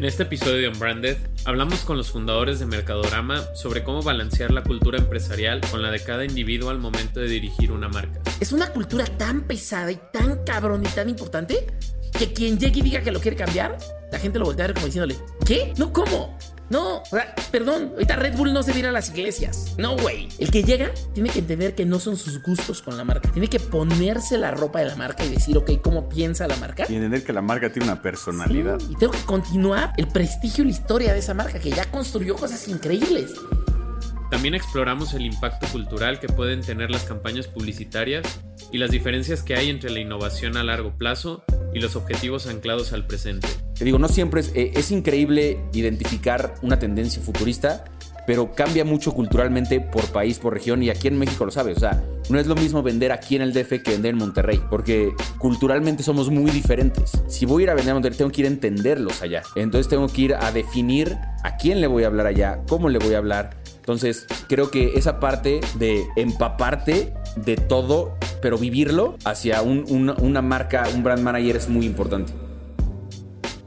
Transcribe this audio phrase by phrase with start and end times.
[0.00, 4.62] En este episodio de Unbranded hablamos con los fundadores de Mercadorama sobre cómo balancear la
[4.62, 8.18] cultura empresarial con la de cada individuo al momento de dirigir una marca.
[8.40, 11.66] Es una cultura tan pesada y tan cabrón y tan importante
[12.18, 13.76] que quien llegue y diga que lo quiere cambiar,
[14.10, 15.74] la gente lo voltea a ver como diciéndole, ¿qué?
[15.76, 16.38] No, ¿cómo?
[16.70, 19.74] No, o sea, perdón, ahorita Red Bull no se viene a las iglesias.
[19.76, 20.28] No, güey.
[20.38, 23.28] El que llega tiene que entender que no son sus gustos con la marca.
[23.32, 26.86] Tiene que ponerse la ropa de la marca y decir, ok, ¿cómo piensa la marca?
[26.88, 28.78] Y entender que la marca tiene una personalidad.
[28.78, 31.90] Sí, y tengo que continuar el prestigio y la historia de esa marca que ya
[31.90, 33.32] construyó cosas increíbles.
[34.30, 38.24] También exploramos el impacto cultural que pueden tener las campañas publicitarias
[38.70, 41.42] y las diferencias que hay entre la innovación a largo plazo
[41.74, 43.48] y los objetivos anclados al presente.
[43.80, 47.82] Te digo, no siempre es, eh, es increíble identificar una tendencia futurista,
[48.26, 51.78] pero cambia mucho culturalmente por país, por región, y aquí en México lo sabes.
[51.78, 54.60] O sea, no es lo mismo vender aquí en el DF que vender en Monterrey,
[54.68, 57.12] porque culturalmente somos muy diferentes.
[57.26, 59.40] Si voy a ir a vender a Monterrey, tengo que ir a entenderlos allá.
[59.54, 62.98] Entonces tengo que ir a definir a quién le voy a hablar allá, cómo le
[62.98, 63.56] voy a hablar.
[63.76, 70.42] Entonces, creo que esa parte de empaparte de todo, pero vivirlo hacia un, una, una
[70.42, 72.49] marca, un brand manager es muy importante.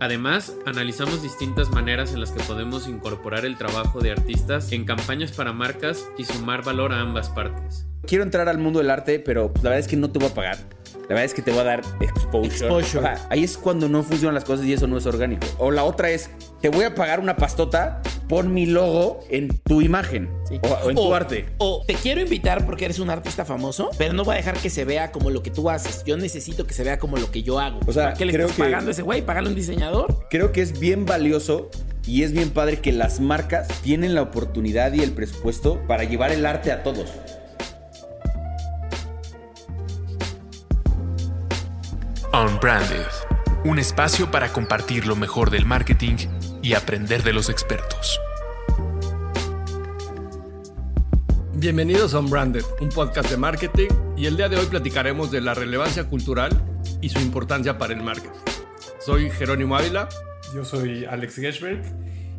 [0.04, 5.32] Además, analizamos distintas maneras en las que podemos incorporar el trabajo de artistas en campañas
[5.32, 7.88] para marcas y sumar valor a ambas partes.
[8.06, 10.34] Quiero entrar al mundo del arte, pero la verdad es que no te voy a
[10.34, 10.58] pagar.
[11.04, 12.48] La verdad es que te voy a dar exposure.
[12.48, 13.10] Exposure.
[13.30, 15.46] Ahí es cuando no funcionan las cosas y eso no es orgánico.
[15.58, 16.30] O la otra es,
[16.62, 20.60] te voy a pagar una pastota, pon mi logo en tu imagen Sí.
[20.64, 21.46] o, o en tu arte.
[21.58, 24.70] O te quiero invitar porque eres un artista famoso, pero no voy a dejar que
[24.70, 26.04] se vea como lo que tú haces.
[26.06, 27.80] Yo necesito que se vea como lo que yo hago.
[27.86, 29.22] O sea, ¿Para qué le creo estás que- pagando a ese güey?
[29.22, 30.28] ¿Pagarle a un diseñador?
[30.30, 31.70] Creo que es bien valioso
[32.08, 36.32] y es bien padre que las marcas tienen la oportunidad y el presupuesto para llevar
[36.32, 37.10] el arte a todos.
[42.44, 43.08] Unbranded,
[43.64, 46.18] un espacio para compartir lo mejor del marketing
[46.62, 48.20] y aprender de los expertos.
[51.54, 53.88] Bienvenidos a Unbranded, un podcast de marketing
[54.18, 56.52] y el día de hoy platicaremos de la relevancia cultural
[57.02, 58.38] y su importancia para el marketing.
[59.00, 60.10] Soy Jerónimo Ávila.
[60.54, 61.82] Yo soy Alex Geschberg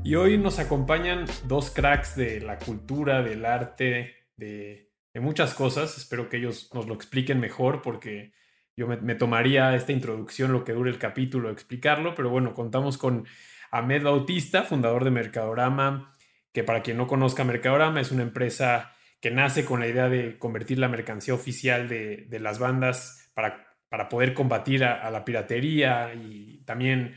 [0.05, 5.97] y hoy nos acompañan dos cracks de la cultura, del arte, de, de muchas cosas.
[5.97, 8.35] Espero que ellos nos lo expliquen mejor porque
[8.77, 12.15] yo me, tomaría esta introducción, lo que dure el capítulo, explicarlo.
[12.15, 13.27] Pero bueno, contamos con
[13.71, 16.13] Ahmed Bautista, fundador de Mercadorama,
[16.53, 20.39] que para quien no conozca Mercadorama es una empresa que nace con la idea de
[20.39, 26.13] convertir la mercancía oficial de, las bandas para, para poder combatir a, a la piratería
[26.15, 27.15] y también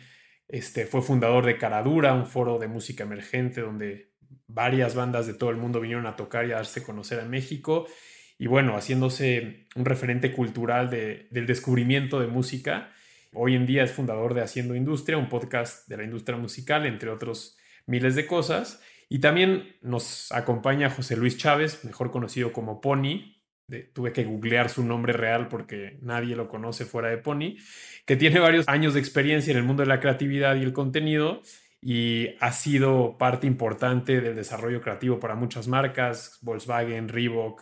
[0.47, 4.13] este, fue fundador de Caradura, un foro de música emergente donde
[4.47, 7.29] varias bandas de todo el mundo vinieron a tocar y a darse a conocer en
[7.29, 7.87] México.
[8.37, 12.91] Y bueno, haciéndose un referente cultural de- del descubrimiento de música.
[13.33, 17.09] Hoy en día es fundador de Haciendo Industria, un podcast de la industria musical, entre
[17.09, 18.81] otros miles de cosas.
[19.09, 23.33] Y también nos acompaña José Luis Chávez, mejor conocido como Pony.
[23.67, 27.57] De- tuve que googlear su nombre real porque nadie lo conoce fuera de Pony
[28.05, 31.41] que tiene varios años de experiencia en el mundo de la creatividad y el contenido
[31.81, 37.61] y ha sido parte importante del desarrollo creativo para muchas marcas, Volkswagen, Reebok,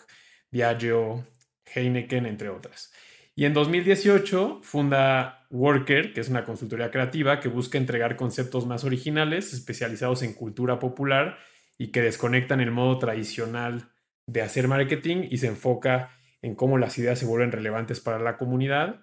[0.52, 1.26] Diageo,
[1.66, 2.94] Heineken, entre otras.
[3.36, 8.84] Y en 2018 funda Worker, que es una consultoría creativa que busca entregar conceptos más
[8.84, 11.38] originales, especializados en cultura popular
[11.78, 13.92] y que desconectan el modo tradicional
[14.28, 16.12] de hacer marketing y se enfoca
[16.42, 19.02] en cómo las ideas se vuelven relevantes para la comunidad.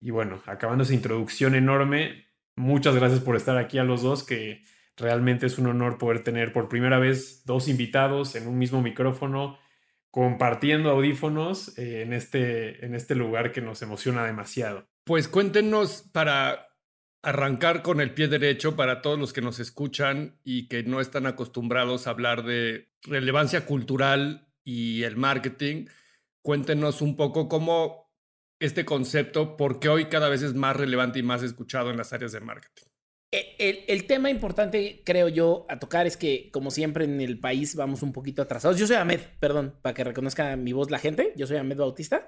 [0.00, 4.64] Y bueno, acabando esa introducción enorme, muchas gracias por estar aquí a los dos, que
[4.96, 9.58] realmente es un honor poder tener por primera vez dos invitados en un mismo micrófono,
[10.18, 14.84] compartiendo audífonos eh, en, este, en este lugar que nos emociona demasiado.
[15.04, 16.70] Pues cuéntenos para
[17.22, 21.26] arrancar con el pie derecho para todos los que nos escuchan y que no están
[21.26, 25.86] acostumbrados a hablar de relevancia cultural y el marketing.
[26.42, 28.12] Cuéntenos un poco cómo
[28.58, 32.32] este concepto, porque hoy cada vez es más relevante y más escuchado en las áreas
[32.32, 32.87] de marketing.
[33.30, 37.74] E- El, tema importante, creo yo, a tocar es que, como siempre en el país,
[37.74, 38.78] vamos un poquito atrasados.
[38.78, 41.32] Yo soy Ahmed, perdón, para que reconozca mi voz la gente.
[41.36, 42.26] Yo soy Ahmed Bautista.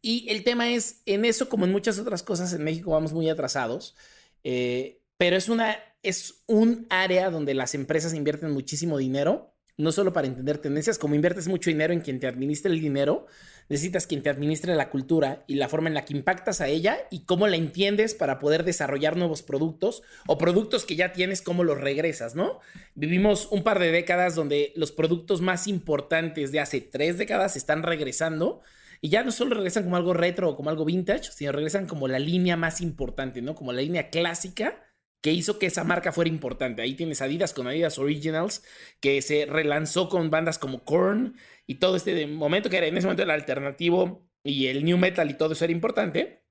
[0.00, 3.28] Y el tema es, en eso, como en muchas otras cosas, en México vamos muy
[3.28, 3.96] atrasados.
[4.44, 10.12] eh, pero es, una, es un área donde las empresas invierten muchísimo dinero, no solo
[10.12, 13.26] para entender tendencias, como inviertes mucho dinero en quien te administre el dinero,
[13.68, 16.98] necesitas quien te administre la cultura y la forma en la que impactas a ella
[17.12, 21.62] y cómo la entiendes para poder desarrollar nuevos productos o productos que ya tienes, cómo
[21.62, 22.58] los regresas, ¿no?
[22.96, 27.84] Vivimos un par de décadas donde los productos más importantes de hace tres décadas están
[27.84, 28.60] regresando
[29.00, 32.08] y ya no solo regresan como algo retro o como algo vintage, sino regresan como
[32.08, 33.54] la línea más importante, ¿no?
[33.54, 34.87] Como la línea clásica
[35.20, 36.82] que hizo que esa marca fuera importante.
[36.82, 38.62] Ahí tienes Adidas con Adidas Originals,
[39.00, 41.36] que se relanzó con bandas como Korn
[41.66, 45.30] y todo este momento que era en ese momento el alternativo y el new metal
[45.30, 46.44] y todo eso era importante.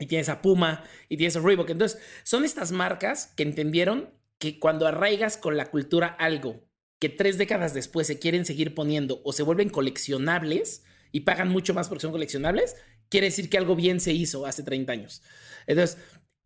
[0.00, 1.70] Y tienes a Puma y tienes a Reebok.
[1.70, 6.68] Entonces, son estas marcas que entendieron que cuando arraigas con la cultura algo
[7.00, 11.74] que tres décadas después se quieren seguir poniendo o se vuelven coleccionables y pagan mucho
[11.74, 12.76] más porque son coleccionables,
[13.08, 15.22] quiere decir que algo bien se hizo hace 30 años.
[15.66, 15.98] Entonces,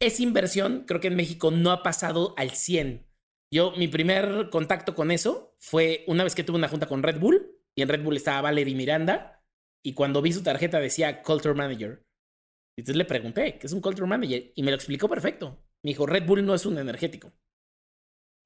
[0.06, 3.06] esa inversión creo que en México no ha pasado al 100.
[3.52, 7.20] Yo, mi primer contacto con eso fue una vez que tuve una junta con Red
[7.20, 9.44] Bull y en Red Bull estaba Valerie Miranda
[9.84, 12.04] y cuando vi su tarjeta decía Culture Manager.
[12.76, 14.52] Entonces le pregunté, ¿qué es un Culture Manager?
[14.54, 15.62] Y me lo explicó perfecto.
[15.82, 17.32] Me dijo, Red Bull no es un energético.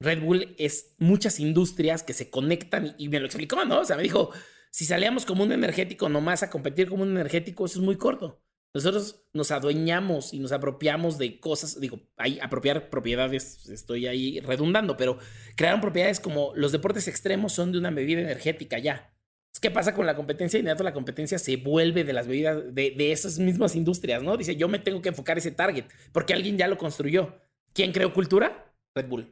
[0.01, 3.79] Red Bull es muchas industrias que se conectan y me lo explicó, ¿no?
[3.79, 4.31] O sea, me dijo,
[4.71, 8.43] si salíamos como un energético nomás a competir como un energético, eso es muy corto.
[8.83, 14.97] Nosotros nos adueñamos y nos apropiamos de cosas, digo, hay apropiar propiedades, estoy ahí redundando,
[14.97, 15.17] pero
[15.55, 19.13] crearon propiedades como los deportes extremos son de una bebida energética ya.
[19.59, 20.59] ¿Qué pasa con la competencia?
[20.59, 24.37] Inmediato la competencia se vuelve de las bebidas de, de esas mismas industrias, ¿no?
[24.37, 27.35] Dice, yo me tengo que enfocar ese target, porque alguien ya lo construyó.
[27.73, 28.73] ¿Quién creó cultura?
[28.95, 29.27] Red Bull.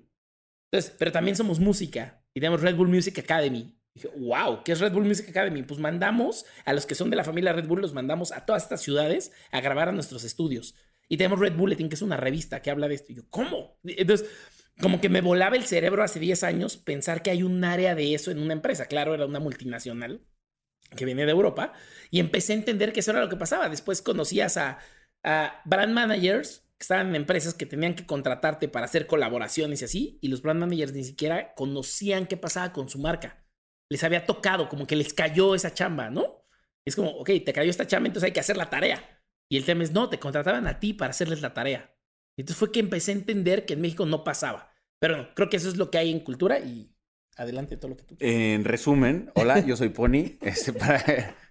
[0.71, 3.75] Entonces, pero también somos música y tenemos Red Bull Music Academy.
[3.95, 5.63] Dije, wow, ¿qué es Red Bull Music Academy?
[5.63, 8.63] Pues mandamos a los que son de la familia Red Bull, los mandamos a todas
[8.63, 10.75] estas ciudades a grabar a nuestros estudios.
[11.07, 13.11] Y tenemos Red Bulletin, que es una revista que habla de esto.
[13.11, 13.77] Y yo, ¿cómo?
[13.83, 14.27] Entonces,
[14.81, 18.13] como que me volaba el cerebro hace 10 años pensar que hay un área de
[18.13, 18.87] eso en una empresa.
[18.87, 20.21] Claro, era una multinacional
[20.95, 21.73] que viene de Europa.
[22.09, 23.69] Y empecé a entender que eso era lo que pasaba.
[23.69, 24.79] Después conocías a,
[25.23, 29.85] a brand managers que estaban en empresas que tenían que contratarte para hacer colaboraciones y
[29.85, 33.44] así, y los brand managers ni siquiera conocían qué pasaba con su marca.
[33.89, 36.45] Les había tocado, como que les cayó esa chamba, ¿no?
[36.85, 39.21] Es como, ok, te cayó esta chamba, entonces hay que hacer la tarea.
[39.49, 41.95] Y el tema es, no, te contrataban a ti para hacerles la tarea.
[42.37, 44.71] Entonces fue que empecé a entender que en México no pasaba.
[44.99, 46.91] Pero no, creo que eso es lo que hay en cultura y
[47.37, 48.35] adelante todo lo que tú quieras.
[48.35, 50.73] En resumen, hola, yo soy Pony, este,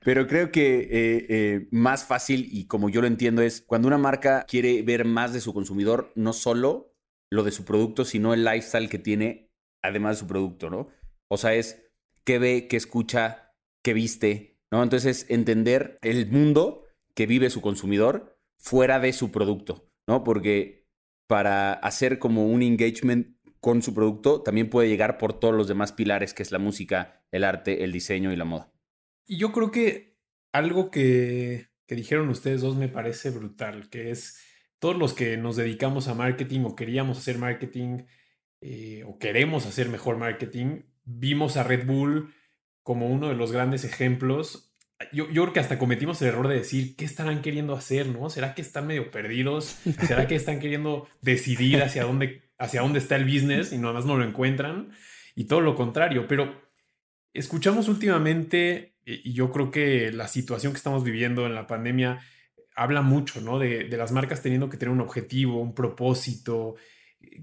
[0.02, 3.98] pero creo que eh, eh, más fácil y como yo lo entiendo es cuando una
[3.98, 6.94] marca quiere ver más de su consumidor, no solo
[7.30, 9.50] lo de su producto, sino el lifestyle que tiene
[9.82, 10.88] además de su producto, ¿no?
[11.28, 11.83] O sea, es
[12.24, 14.82] qué ve, qué escucha, qué viste, ¿no?
[14.82, 16.84] Entonces, entender el mundo
[17.14, 20.24] que vive su consumidor fuera de su producto, ¿no?
[20.24, 20.88] Porque
[21.26, 25.92] para hacer como un engagement con su producto, también puede llegar por todos los demás
[25.92, 28.72] pilares, que es la música, el arte, el diseño y la moda.
[29.26, 30.18] Y yo creo que
[30.52, 34.38] algo que, que dijeron ustedes dos me parece brutal, que es
[34.78, 38.04] todos los que nos dedicamos a marketing o queríamos hacer marketing
[38.60, 42.34] eh, o queremos hacer mejor marketing, vimos a Red Bull
[42.82, 44.74] como uno de los grandes ejemplos.
[45.12, 48.06] Yo, yo creo que hasta cometimos el error de decir, ¿qué estarán queriendo hacer?
[48.06, 48.30] ¿No?
[48.30, 49.78] ¿Será que están medio perdidos?
[50.06, 54.06] ¿Será que están queriendo decidir hacia dónde, hacia dónde está el business y nada más
[54.06, 54.92] no lo encuentran?
[55.34, 56.62] Y todo lo contrario, pero
[57.32, 62.20] escuchamos últimamente, eh, y yo creo que la situación que estamos viviendo en la pandemia
[62.76, 63.58] habla mucho, ¿no?
[63.58, 66.76] De, de las marcas teniendo que tener un objetivo, un propósito,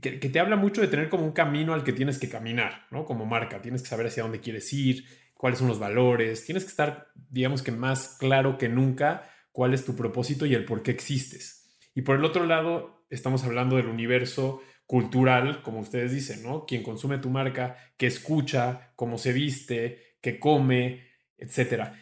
[0.02, 3.06] que, te habla mucho de tener como un camino al que tienes que caminar, ¿no?
[3.06, 5.06] Como marca, tienes que saber hacia dónde quieres ir,
[5.36, 9.86] cuáles son los valores, tienes que estar, digamos que más claro que nunca cuál es
[9.86, 11.78] tu propósito y el por qué existes.
[11.94, 16.66] Y por el otro lado, estamos hablando del universo cultural, como ustedes dicen, ¿no?
[16.66, 21.08] Quien consume tu marca, que escucha, cómo se viste, que come,
[21.38, 22.00] etcétera.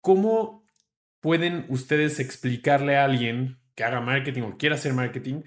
[0.00, 0.66] ¿Cómo
[1.20, 5.42] pueden ustedes explicarle a alguien que haga marketing o quiera hacer marketing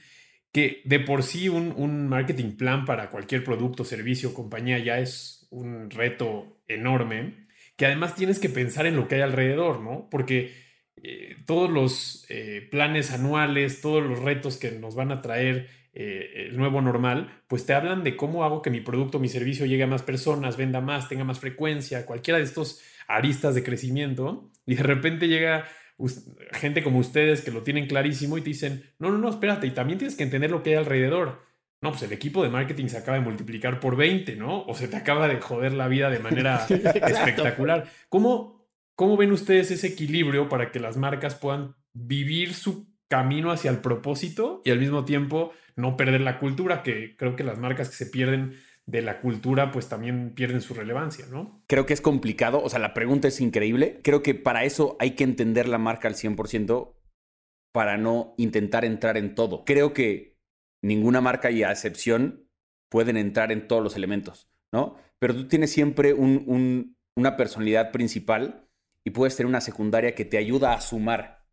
[0.54, 5.48] que de por sí un, un marketing plan para cualquier producto, servicio compañía ya es
[5.50, 10.08] un reto enorme, que además tienes que pensar en lo que hay alrededor, ¿no?
[10.10, 10.54] Porque
[11.02, 16.48] eh, todos los eh, planes anuales, todos los retos que nos van a traer eh,
[16.48, 19.84] el nuevo normal, pues te hablan de cómo hago que mi producto, mi servicio llegue
[19.84, 24.76] a más personas, venda más, tenga más frecuencia, cualquiera de estos aristas de crecimiento, y
[24.76, 25.66] de repente llega
[26.52, 29.72] gente como ustedes que lo tienen clarísimo y te dicen, no, no, no, espérate, y
[29.72, 31.42] también tienes que entender lo que hay alrededor.
[31.82, 34.64] No, pues el equipo de marketing se acaba de multiplicar por 20, ¿no?
[34.66, 37.90] O se te acaba de joder la vida de manera espectacular.
[38.08, 43.70] ¿Cómo, ¿Cómo ven ustedes ese equilibrio para que las marcas puedan vivir su camino hacia
[43.70, 47.90] el propósito y al mismo tiempo no perder la cultura, que creo que las marcas
[47.90, 48.54] que se pierden
[48.86, 51.64] de la cultura, pues también pierden su relevancia, ¿no?
[51.68, 54.02] Creo que es complicado, o sea, la pregunta es increíble.
[54.04, 56.94] Creo que para eso hay que entender la marca al 100%
[57.74, 59.64] para no intentar entrar en todo.
[59.66, 60.38] Creo que
[60.84, 62.50] ninguna marca y a excepción
[62.90, 64.98] pueden entrar en todos los elementos, ¿no?
[65.18, 68.70] Pero tú tienes siempre un, un, una personalidad principal
[69.06, 71.46] y puedes tener una secundaria que te ayuda a sumar,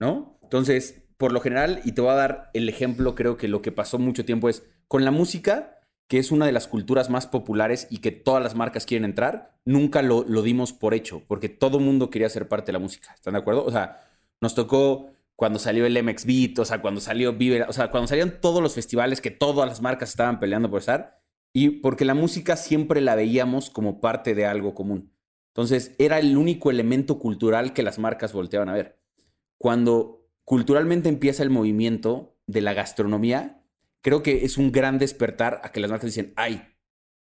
[0.00, 0.38] ¿no?
[0.42, 3.72] Entonces, por lo general, y te voy a dar el ejemplo, creo que lo que
[3.72, 5.75] pasó mucho tiempo es con la música,
[6.08, 9.58] que es una de las culturas más populares y que todas las marcas quieren entrar,
[9.64, 13.12] nunca lo, dimos por hecho, porque todo mundo quería ser parte de la música.
[13.14, 13.64] ¿Están de acuerdo?
[13.64, 14.00] O sea,
[14.40, 18.06] nos tocó cuando salió el MX Beat, o sea, cuando salió Vive, o sea, cuando
[18.06, 21.20] salían todos los festivales que todas las marcas estaban peleando por estar,
[21.52, 25.12] y porque la música siempre la veíamos como parte de algo común.
[25.54, 29.00] Entonces, era el único elemento cultural que las marcas volteaban a ver.
[29.58, 33.64] Cuando culturalmente empieza el movimiento de la gastronomía,
[34.06, 36.62] creo que es un gran despertar a que las marcas dicen, ay,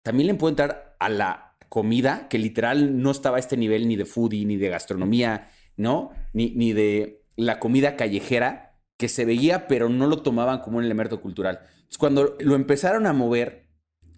[0.01, 3.97] también le puedo entrar a la comida, que literal no estaba a este nivel ni
[3.97, 6.11] de foodie, ni de gastronomía, ¿no?
[6.31, 10.85] Ni, ni de la comida callejera que se veía, pero no lo tomaban como un
[10.85, 11.59] elemento cultural.
[11.65, 13.67] Entonces, cuando lo empezaron a mover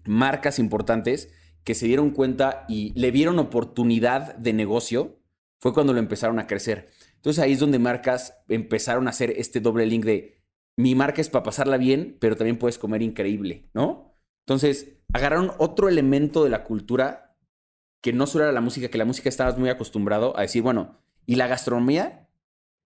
[0.04, 1.32] marcas importantes
[1.64, 5.18] que se dieron cuenta y le vieron oportunidad de negocio,
[5.58, 6.90] fue cuando lo empezaron a crecer.
[7.16, 10.41] Entonces ahí es donde marcas empezaron a hacer este doble link de
[10.76, 14.16] mi marca es para pasarla bien, pero también puedes comer increíble, ¿no?
[14.46, 17.36] Entonces agarraron otro elemento de la cultura
[18.02, 20.98] que no solo era la música, que la música estabas muy acostumbrado a decir, bueno,
[21.26, 22.28] y la gastronomía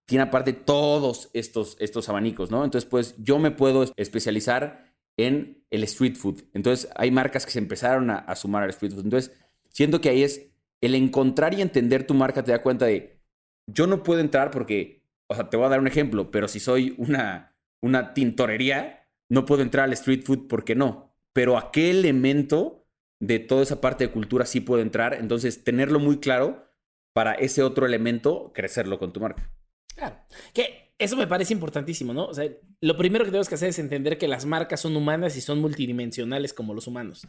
[0.05, 2.63] tiene aparte todos estos, estos abanicos, ¿no?
[2.63, 6.43] Entonces, pues yo me puedo especializar en el street food.
[6.53, 9.05] Entonces, hay marcas que se empezaron a, a, sumar al street food.
[9.05, 9.35] Entonces,
[9.69, 10.51] siento que ahí es
[10.81, 13.19] el encontrar y entender tu marca, te da cuenta de,
[13.67, 16.59] yo no puedo entrar porque, o sea, te voy a dar un ejemplo, pero si
[16.59, 21.15] soy una, una tintorería, no puedo entrar al street food porque no.
[21.33, 22.87] Pero a qué elemento
[23.19, 25.13] de toda esa parte de cultura sí puedo entrar.
[25.13, 26.67] Entonces, tenerlo muy claro
[27.13, 29.51] para ese otro elemento, crecerlo con tu marca.
[29.95, 30.17] Claro.
[30.53, 32.25] Que eso me parece importantísimo, ¿no?
[32.25, 32.49] O sea,
[32.81, 35.59] lo primero que tenemos que hacer es entender que las marcas son humanas y son
[35.59, 37.27] multidimensionales como los humanos.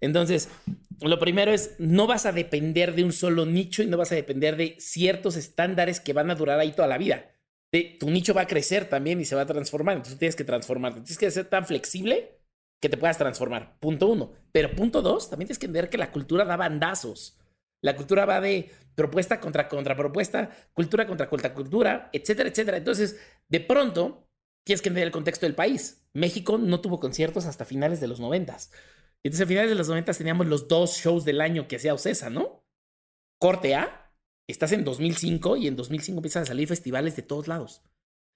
[0.00, 0.48] Entonces,
[1.02, 4.14] lo primero es, no vas a depender de un solo nicho y no vas a
[4.14, 7.30] depender de ciertos estándares que van a durar ahí toda la vida.
[7.72, 11.00] Tu nicho va a crecer también y se va a transformar, entonces tienes que transformarte.
[11.00, 12.40] Tienes que ser tan flexible
[12.80, 13.78] que te puedas transformar.
[13.78, 14.32] Punto uno.
[14.52, 17.38] Pero punto dos, también tienes que entender que la cultura da bandazos.
[17.82, 22.76] La cultura va de propuesta contra contrapropuesta, cultura contra cultura, etcétera, etcétera.
[22.76, 24.26] Entonces, de pronto,
[24.66, 26.04] tienes que entender el contexto del país.
[26.12, 28.72] México no tuvo conciertos hasta finales de los noventas.
[29.22, 32.30] Entonces, a finales de los noventas teníamos los dos shows del año que hacía Ocesa,
[32.30, 32.64] ¿no?
[33.38, 34.09] Corte A,
[34.50, 37.82] estás en 2005 y en 2005 empiezan a salir festivales de todos lados.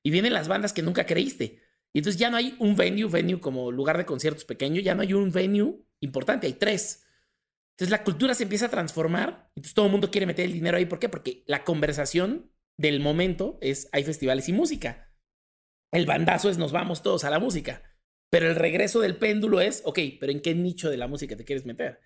[0.02, 1.60] Y vienen las bandas que nunca creíste.
[1.92, 5.02] Y entonces ya no hay un venue, venue como lugar de conciertos pequeño, ya no
[5.02, 7.06] hay un venue importante, hay tres.
[7.72, 10.76] Entonces la cultura se empieza a transformar, entonces todo el mundo quiere meter el dinero
[10.76, 10.86] ahí.
[10.86, 11.08] ¿Por qué?
[11.08, 15.12] Porque la conversación del momento es hay festivales y música.
[15.92, 17.82] El bandazo es nos vamos todos a la música.
[18.30, 21.44] Pero el regreso del péndulo es, ok, pero ¿en qué nicho de la música te
[21.44, 22.00] quieres meter?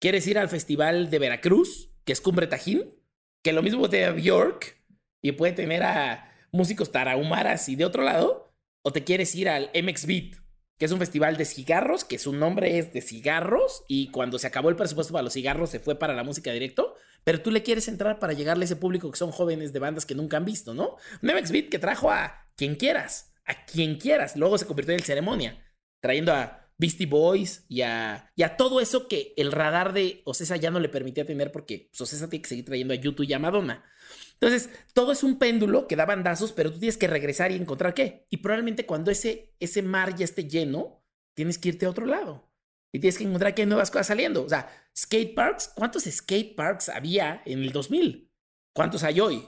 [0.00, 2.99] ¿Quieres ir al festival de Veracruz, que es Cumbre Tajín?
[3.42, 4.80] Que lo mismo de York
[5.22, 8.52] y puede tener a músicos tarahumaras y de otro lado.
[8.82, 10.36] ¿O te quieres ir al MX Beat,
[10.78, 14.46] que es un festival de cigarros, que su nombre es de cigarros, y cuando se
[14.46, 17.62] acabó el presupuesto para los cigarros se fue para la música directo, pero tú le
[17.62, 20.46] quieres entrar para llegarle a ese público que son jóvenes de bandas que nunca han
[20.46, 20.96] visto, ¿no?
[21.22, 25.00] Un MX Beat que trajo a quien quieras, a quien quieras, luego se convirtió en
[25.00, 25.62] el ceremonia,
[26.00, 30.56] trayendo a Beastie Boys y a, y a todo eso que el radar de Ocesa
[30.56, 33.34] ya no le permitía tener porque pues, Ocesa tiene que seguir trayendo a YouTube y
[33.34, 33.84] a Madonna.
[34.32, 37.92] Entonces, todo es un péndulo que da bandazos, pero tú tienes que regresar y encontrar
[37.92, 38.26] qué.
[38.30, 42.50] Y probablemente cuando ese, ese mar ya esté lleno, tienes que irte a otro lado.
[42.94, 44.42] Y tienes que encontrar que hay nuevas cosas saliendo.
[44.42, 48.32] O sea, skate parks, ¿cuántos skate parks había en el 2000?
[48.74, 49.46] ¿Cuántos hay hoy?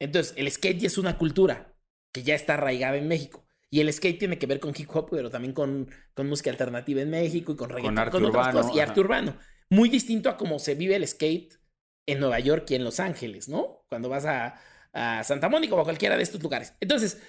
[0.00, 1.76] Entonces, el skate ya es una cultura
[2.10, 3.41] que ya está arraigada en México.
[3.72, 7.00] Y el skate tiene que ver con hip hop, pero también con, con música alternativa
[7.00, 9.38] en México y con reggaeton, Con otras urbano, cosas, y arte urbano.
[9.70, 11.54] Muy distinto a cómo se vive el skate
[12.06, 13.86] en Nueva York y en Los Ángeles, ¿no?
[13.88, 14.60] Cuando vas a,
[14.92, 16.74] a Santa Mónica o a cualquiera de estos lugares.
[16.80, 17.22] Entonces,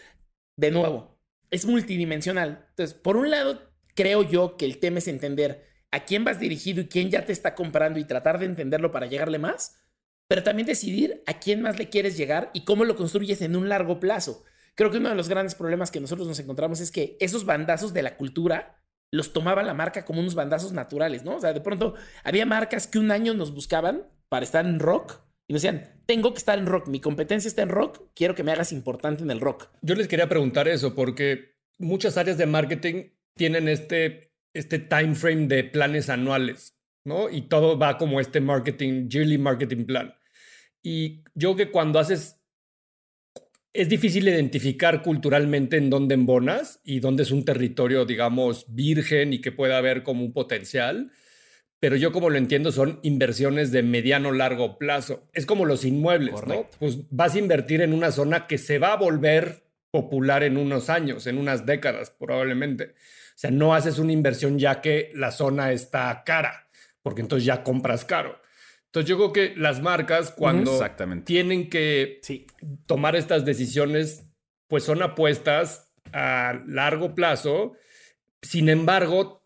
[0.59, 1.17] de nuevo,
[1.50, 2.65] es multidimensional.
[2.71, 6.81] Entonces, por un lado, creo yo que el tema es entender a quién vas dirigido
[6.81, 9.79] y quién ya te está comprando y tratar de entenderlo para llegarle más,
[10.27, 13.69] pero también decidir a quién más le quieres llegar y cómo lo construyes en un
[13.69, 14.43] largo plazo.
[14.75, 17.94] Creo que uno de los grandes problemas que nosotros nos encontramos es que esos bandazos
[17.94, 21.36] de la cultura los tomaba la marca como unos bandazos naturales, ¿no?
[21.36, 25.22] O sea, de pronto había marcas que un año nos buscaban para estar en rock
[25.48, 28.44] y nos decían, tengo que estar en rock, mi competencia está en rock, quiero que
[28.44, 29.70] me hagas importante en el rock.
[29.82, 35.48] Yo les quería preguntar eso porque muchas áreas de marketing tienen este, este time frame
[35.48, 36.75] de planes anuales,
[37.06, 37.30] ¿no?
[37.30, 40.15] Y todo va como este marketing, yearly marketing plan.
[40.82, 42.42] Y yo que cuando haces,
[43.74, 49.42] es difícil identificar culturalmente en dónde embonas y dónde es un territorio, digamos, virgen y
[49.42, 51.12] que pueda haber como un potencial.
[51.80, 55.27] Pero yo como lo entiendo son inversiones de mediano largo plazo.
[55.34, 56.70] Es como los inmuebles, ¿no?
[56.80, 60.89] Pues vas a invertir en una zona que se va a volver popular en unos
[60.89, 62.94] años, en unas décadas probablemente.
[62.94, 66.68] O sea, no haces una inversión ya que la zona está cara,
[67.01, 68.39] porque entonces ya compras caro.
[68.93, 71.25] Entonces yo creo que las marcas cuando Exactamente.
[71.25, 72.45] tienen que Sí.
[72.85, 74.29] tomar estas decisiones,
[74.67, 77.73] pues son apuestas a largo plazo.
[78.43, 79.41] Sin embargo,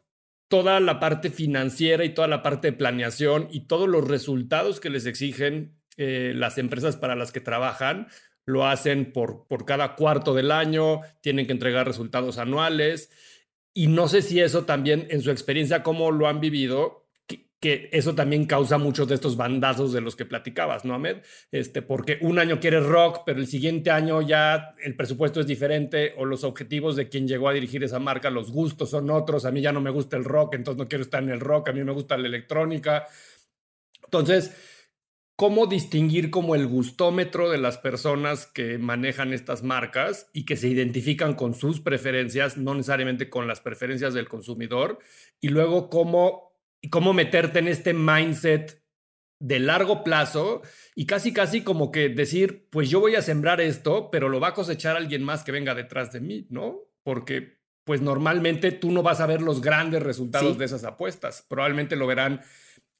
[0.49, 4.89] toda la parte financiera y toda la parte de planeación y todos los resultados que
[4.89, 8.07] les exigen eh, las empresas para las que trabajan,
[8.45, 13.09] lo hacen por, por cada cuarto del año, tienen que entregar resultados anuales.
[13.73, 17.06] Y no sé si eso también, en su experiencia, cómo lo han vivido,
[17.59, 21.17] que, eso también causa muchos de estos bandazos de los que platicabas, ¿no, Ahmed?
[21.51, 26.13] Este, porque un año quieres rock, pero el siguiente año ya el presupuesto es diferente
[26.17, 29.45] o los objetivos de quien llegó a dirigir esa marca, los gustos son otros.
[29.45, 31.69] A mí ya no me gusta el rock, entonces no quiero estar en el rock,
[31.69, 33.07] a mí me gusta la electrónica.
[34.03, 34.51] Entonces,
[35.35, 40.67] ¿cómo distinguir como el gustómetro de las personas que manejan estas marcas y que se
[40.67, 44.99] identifican con sus preferencias, no necesariamente con las preferencias del consumidor?
[45.41, 46.46] Y luego, ¿cómo,
[46.89, 48.81] cómo meterte en este mindset
[49.39, 50.61] de largo plazo
[50.95, 54.49] y casi, casi como que decir, pues yo voy a sembrar esto, pero lo va
[54.49, 56.79] a cosechar alguien más que venga detrás de mí, ¿no?
[57.03, 60.59] Porque pues normalmente tú no vas a ver los grandes resultados Sí.
[60.59, 61.45] de esas apuestas.
[61.47, 62.41] Probablemente lo verán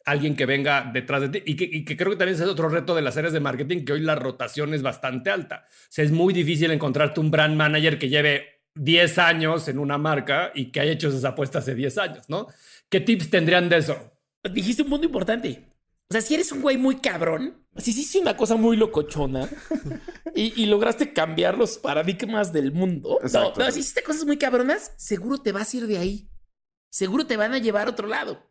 [0.05, 2.49] alguien que venga detrás de ti y que, y que creo que también ese es
[2.49, 5.65] otro reto de las áreas de marketing, que hoy la rotación es bastante alta.
[5.67, 9.97] O sea, es muy difícil encontrarte un brand manager que lleve 10 años en una
[9.97, 12.47] marca y que haya hecho esas apuestas hace 10 años, ¿no?
[12.89, 13.95] ¿Qué tips tendrían de eso?
[14.51, 15.67] Dijiste un punto importante.
[16.09, 19.49] O sea, si eres un güey muy cabrón, si hiciste una cosa muy locochona
[20.35, 24.93] y, y lograste cambiar los paradigmas del mundo, no, no, si hiciste cosas muy cabronas,
[24.95, 26.29] seguro te vas a ir de ahí.
[26.89, 28.49] Seguro te van a llevar a otro lado.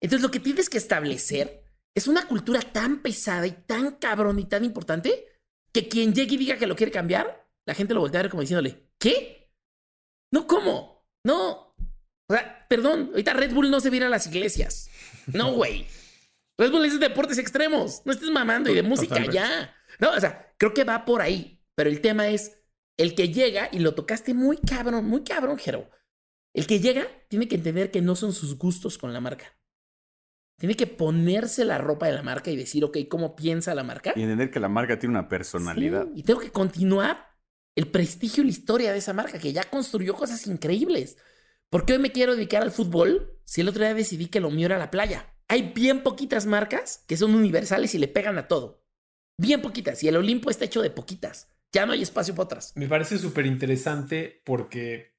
[0.00, 1.62] Entonces, lo que tienes que establecer
[1.94, 5.26] es una cultura tan pesada y tan cabrón y tan importante
[5.72, 8.30] que quien llegue y diga que lo quiere cambiar, la gente lo voltea a ver
[8.30, 9.52] como diciéndole, ¿qué?
[10.30, 11.06] No, ¿cómo?
[11.24, 11.67] No.
[12.28, 14.90] O sea, perdón, ahorita Red Bull no se viene a las iglesias.
[15.32, 15.86] No, güey.
[16.58, 18.02] Red Bull es de deportes extremos.
[18.04, 19.36] No estés mamando y de música Totalmente.
[19.36, 19.74] ya.
[20.00, 21.60] No, o sea, creo que va por ahí.
[21.74, 22.58] Pero el tema es
[22.96, 25.88] el que llega y lo tocaste muy cabrón, muy cabrón, Jero.
[26.52, 29.56] El que llega tiene que entender que no son sus gustos con la marca.
[30.58, 34.12] Tiene que ponerse la ropa de la marca y decir, ok, ¿cómo piensa la marca?
[34.16, 36.06] Y entender que la marca tiene una personalidad.
[36.06, 37.28] Sí, y tengo que continuar
[37.76, 41.16] el prestigio y la historia de esa marca que ya construyó cosas increíbles.
[41.70, 44.50] ¿Por qué hoy me quiero dedicar al fútbol si el otro día decidí que lo
[44.50, 45.34] mío era la playa?
[45.48, 48.86] Hay bien poquitas marcas que son universales y le pegan a todo.
[49.36, 50.02] Bien poquitas.
[50.02, 51.52] Y el Olimpo está hecho de poquitas.
[51.72, 52.72] Ya no hay espacio para otras.
[52.74, 55.14] Me parece súper interesante porque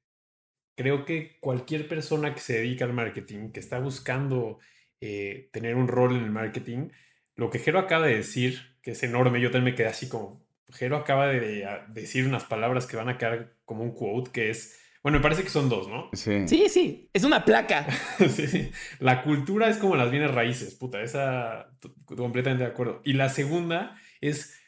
[0.76, 4.58] creo que cualquier persona que se dedica al marketing, que está buscando
[5.00, 6.88] eh, tener un rol en el marketing,
[7.36, 10.44] lo que Jero acaba de decir, que es enorme, yo también me quedé así como,
[10.68, 14.79] Jero acaba de decir unas palabras que van a quedar como un quote, que es,
[15.02, 16.10] bueno, me parece que son dos, ¿no?
[16.12, 16.46] Sí.
[16.46, 17.10] Sí, sí.
[17.12, 17.86] Es una placa.
[18.18, 18.70] Sí, sí.
[18.98, 21.70] La cultura es como las bienes raíces, puta, esa
[22.04, 23.00] completamente de acuerdo.
[23.04, 24.58] Y la segunda es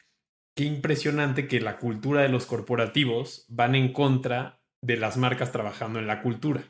[0.55, 5.99] qué impresionante que la cultura de los corporativos van en contra de las marcas trabajando
[5.99, 6.63] en la cultura,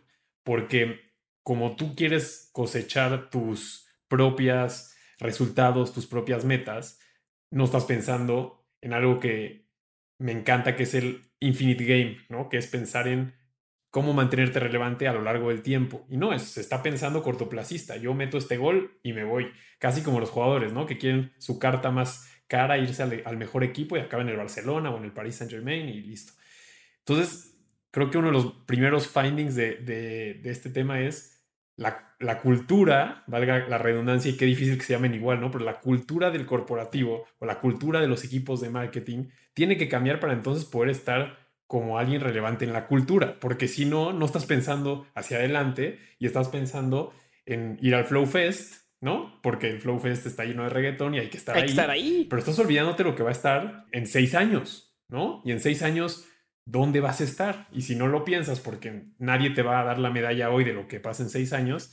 [0.43, 6.99] porque como tú quieres cosechar tus propias resultados, tus propias metas,
[7.49, 9.67] no estás pensando en algo que
[10.19, 12.49] me encanta, que es el infinite game, ¿no?
[12.49, 13.33] Que es pensar en
[13.93, 16.03] cómo mantenerte relevante a lo largo del tiempo.
[16.09, 17.95] Y no, es, se está pensando cortoplacista.
[17.95, 19.51] Yo meto este gol y me voy.
[19.77, 20.87] Casi como los jugadores, ¿no?
[20.87, 24.39] Que quieren su carta más cara, irse al, al mejor equipo y acaban en el
[24.39, 26.33] Barcelona o en el Paris Saint Germain y listo.
[27.05, 27.55] Entonces,
[27.91, 32.39] creo que uno de los primeros findings de, de- de este tema es la, la
[32.39, 35.51] cultura, valga la redundancia y qué difícil que se llamen igual, ¿no?
[35.51, 39.87] Pero la cultura del corporativo o la cultura de los equipos de marketing tiene que
[39.87, 44.25] cambiar para entonces poder estar como alguien relevante en la cultura, porque si no, no
[44.25, 47.13] estás pensando hacia adelante y estás pensando
[47.45, 49.39] en ir al Flow Fest, ¿no?
[49.41, 51.69] Porque el Flow Fest está lleno de reggaetón y hay que estar Hay ahí.
[51.69, 52.27] estar ahí.
[52.29, 55.41] Pero estás olvidándote lo que va a estar en seis años, ¿no?
[55.43, 56.25] Y en seis años,
[56.65, 57.67] ¿dónde vas a estar?
[57.71, 60.73] Y si no lo piensas, porque nadie te va a dar la medalla hoy de
[60.73, 61.91] lo que pasa en seis años,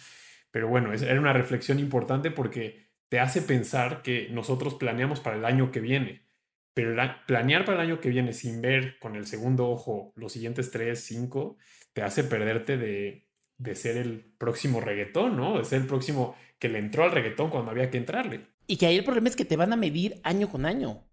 [0.51, 5.37] pero bueno, es- era una reflexión importante porque te hace pensar que nosotros planeamos para
[5.37, 6.29] el año que viene,
[6.75, 10.33] pero la- planear para el año que viene sin ver con el segundo ojo los
[10.33, 11.57] siguientes tres, cinco,
[11.93, 13.27] te hace perderte de,
[13.75, 15.59] ser el próximo reggaetón, ¿no?
[15.59, 18.47] De ser el próximo que le entró al reggaetón cuando había que entrarle.
[18.67, 21.07] Y que ahí el problema es que te van a medir año con año.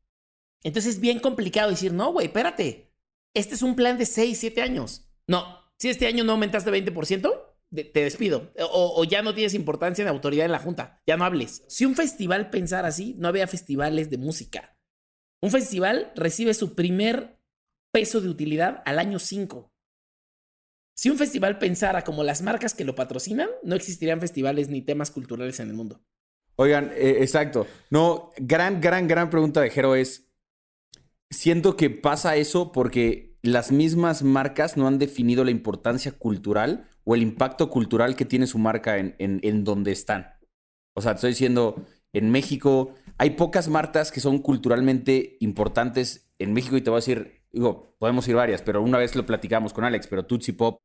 [0.64, 2.92] Entonces es bien complicado decir, no, güey, espérate.
[3.34, 5.10] Este es un plan de 6, 7 años.
[5.28, 5.44] No,
[5.78, 7.34] si este año no aumentaste 20%,
[7.70, 8.52] de- te despido.
[8.60, 11.02] O, o ya no tienes importancia en autoridad en la junta.
[11.06, 11.64] Ya no hables.
[11.68, 14.77] Si un festival pensara así, no había festivales de música.
[15.42, 17.38] Un festival recibe su primer
[17.92, 19.72] peso de utilidad al año 5.
[20.96, 25.12] Si un festival pensara como las marcas que lo patrocinan, no existirían festivales ni temas
[25.12, 26.02] culturales en el mundo.
[26.56, 27.68] Oigan, eh, exacto.
[27.92, 30.28] No, gran, gran, gran pregunta de Jero es,
[31.30, 37.14] siento que pasa eso porque las mismas marcas no han definido la importancia cultural o
[37.14, 40.34] el impacto cultural que tiene su marca en, en, en donde están.
[40.96, 46.78] O sea, estoy diciendo, en México hay pocas marcas que son culturalmente importantes en México
[46.78, 49.84] y te voy a decir, digo, podemos ir varias, pero una vez lo platicamos con
[49.84, 50.80] Alex, pero Tootsie Pop,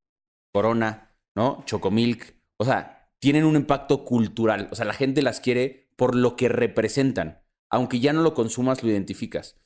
[0.53, 1.62] Corona, ¿no?
[1.66, 6.37] Chocomilk, o sea, tienen un impacto cultural, o sea, la gente las quiere por lo
[6.37, 9.61] que representan, aunque ya no lo consumas, lo identificas.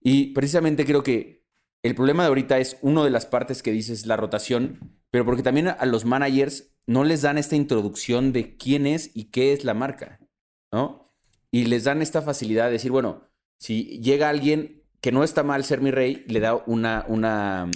[0.00, 1.46] Y precisamente creo que
[1.82, 5.42] el problema de ahorita es una de las partes que dices la rotación, pero porque
[5.42, 9.64] también a los managers no les dan esta introducción de quién es y qué es
[9.64, 10.20] la marca,
[10.72, 11.09] ¿no?
[11.52, 15.64] Y les dan esta facilidad de decir, bueno, si llega alguien que no está mal
[15.64, 17.70] ser mi rey, le da una, una,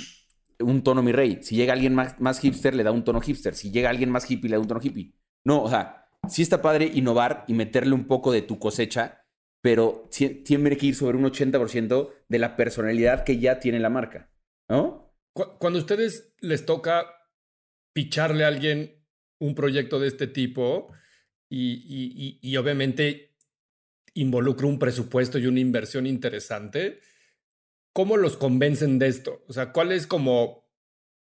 [0.60, 1.38] un tono mi rey.
[1.42, 3.54] Si llega alguien más, más hipster, le da un tono hipster.
[3.54, 5.12] Si llega alguien más hippie, le da un tono hippie.
[5.44, 9.26] No, o sea, sí está padre innovar y meterle un poco de tu cosecha,
[9.60, 14.30] pero tiene que ir sobre un 80% de la personalidad que ya tiene la marca,
[14.68, 15.14] ¿no?
[15.32, 17.06] Cuando a ustedes les toca
[17.92, 19.04] picharle a alguien
[19.40, 20.92] un proyecto de este tipo
[21.48, 23.33] y, y, obviamente
[24.14, 27.00] involucra un presupuesto y una inversión interesante,
[27.92, 29.44] ¿cómo los convencen de esto?
[29.48, 30.64] O sea, ¿cuál es como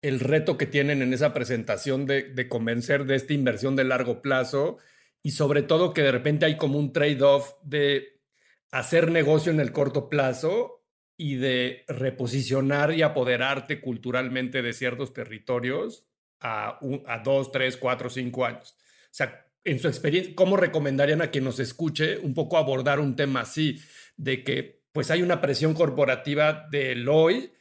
[0.03, 4.79] el reto que tienen en esa presentación de, convencer de esta inversión de largo plazo?
[5.23, 8.21] Y sobre todo que de repente hay como un trade-off de
[8.71, 10.85] hacer negocio en el corto plazo
[11.17, 16.07] y de reposicionar y apoderarte culturalmente de ciertos territorios
[16.41, 18.77] a, a dos, tres, cuatro, cinco años.
[18.79, 23.17] O sea, en su experiencia, ¿cómo recomendarían a quien nos escuche un poco abordar un
[23.17, 23.81] tema así,
[24.17, 27.53] de que pues hay una presión corporativa del hoy,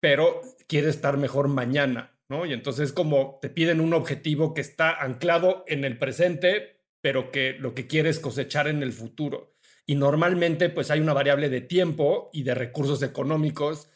[0.00, 2.46] pero quiere estar mejor mañana, ¿no?
[2.46, 7.52] Y entonces como te piden un objetivo que está anclado en el presente, pero que
[7.52, 9.54] lo que quiere es cosechar en el futuro.
[9.86, 13.90] Y normalmente pues hay una variable de tiempo y de recursos económicos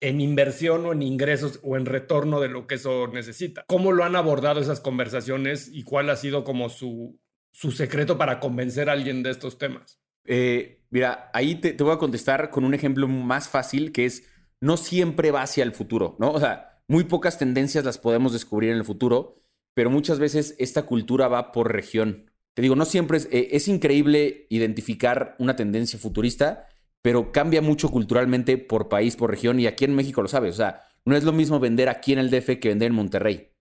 [0.00, 3.64] en inversión o en ingresos o en retorno de lo que eso necesita.
[3.66, 7.20] ¿Cómo lo han abordado esas conversaciones y cuál ha sido como su,
[7.52, 10.00] su secreto para convencer a alguien de estos temas?
[10.24, 14.26] Eh, mira, ahí te, te, voy a contestar con un ejemplo más fácil que es
[14.60, 16.32] no siempre va hacia el futuro, ¿no?
[16.32, 19.42] O sea, muy pocas tendencias las podemos descubrir en el futuro,
[19.74, 22.30] pero muchas veces esta cultura va por región.
[22.54, 26.66] Te digo, no siempre es, eh, es increíble identificar una tendencia futurista,
[27.02, 30.54] pero cambia mucho culturalmente por país, por región, y aquí en México lo sabes.
[30.54, 33.52] O sea, no es lo mismo vender aquí en el DF que vender en Monterrey,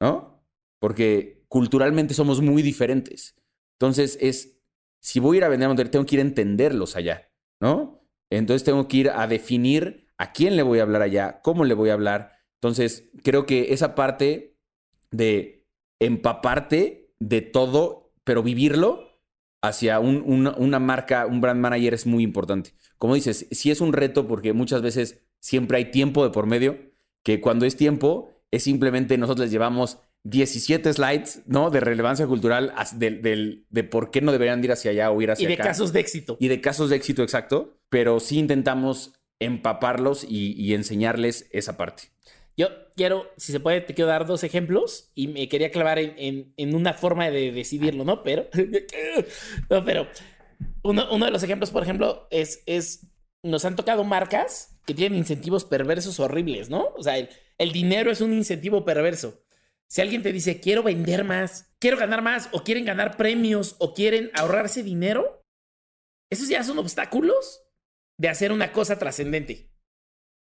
[0.00, 0.44] ¿no?
[0.80, 3.36] Porque culturalmente somos muy diferentes.
[3.78, 4.60] Entonces, es,
[5.00, 8.00] si voy a ir a vender a Monterrey, tengo que ir a entenderlos allá, ¿no?
[8.30, 11.74] Entonces tengo que ir a definir a quién le voy a hablar allá, cómo le
[11.74, 12.32] voy a hablar.
[12.60, 14.58] Entonces, creo que esa parte
[15.10, 15.66] de
[16.00, 19.09] empaparte de todo, pero vivirlo,
[19.62, 20.22] hacia un,
[20.56, 22.72] una marca, un brand manager es muy importante.
[22.98, 26.78] Como dices, sí es un reto porque muchas veces siempre hay tiempo de por medio,
[27.22, 31.70] que cuando es tiempo es simplemente nosotros les llevamos 17 slides, ¿no?
[31.70, 35.46] De relevancia cultural, de, de, por qué no deberían ir hacia allá o ir hacia
[35.46, 35.54] acá.
[35.54, 36.36] Y de casos de éxito.
[36.40, 37.78] Y de casos de éxito, exacto.
[37.88, 42.04] Pero sí intentamos empaparlos y, y enseñarles esa parte.
[42.56, 46.52] Yo quiero, si se puede, te quiero dar dos ejemplos y me quería clavar en,
[46.56, 48.22] en, una forma de decidirlo, ¿no?
[48.22, 48.48] Pero,
[49.70, 50.08] no, pero
[50.82, 53.06] uno, uno, de los ejemplos, por ejemplo, es, es,
[53.42, 56.88] nos han tocado marcas que tienen incentivos perversos horribles, ¿no?
[56.96, 59.42] O sea, el, el dinero es un incentivo perverso.
[59.88, 63.94] Si alguien te dice, quiero vender más, quiero ganar más, o quieren ganar premios, o
[63.94, 65.42] quieren ahorrarse dinero,
[66.30, 67.62] esos ya son obstáculos
[68.18, 69.69] de hacer una cosa trascendente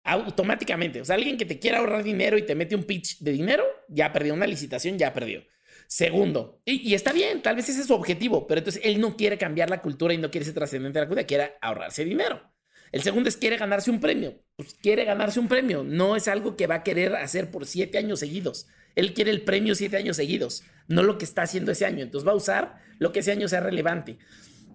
[0.05, 1.01] automáticamente.
[1.01, 3.65] O sea, alguien que te quiera ahorrar dinero y te mete un pitch de dinero,
[3.89, 5.43] ya perdió una licitación, ya perdió.
[5.87, 9.39] Segundo, y, está bien, tal vez ese es su objetivo, pero entonces él no quiere
[9.39, 12.55] cambiar la cultura y no quiere ser trascendente de la cultura, quiere ahorrarse dinero.
[12.93, 14.41] El segundo es quiere ganarse un premio.
[14.55, 15.83] Pues quiere ganarse un premio.
[15.83, 18.69] No es algo que va a querer hacer por siete años seguidos.
[18.95, 22.05] Él quiere el premio siete años seguidos, no lo que está haciendo ese año.
[22.05, 24.19] Entonces va a usar lo que ese año sea relevante.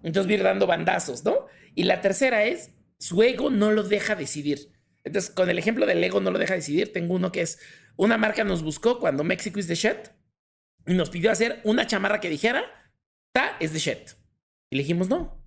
[0.02, 1.46] Entonces va a ir dando bandazos, ¿no?
[1.74, 4.70] Y la tercera es, su ego no lo deja decidir.
[5.04, 6.92] Entonces, con el ejemplo del ego no lo deja decidir.
[6.92, 7.58] Tengo uno que es,
[7.96, 10.08] una marca nos buscó cuando Mexico is the shit
[10.86, 12.64] y nos pidió hacer una chamarra que dijera,
[13.32, 14.10] ta es the shit.
[14.70, 15.42] Y le dijimos, no,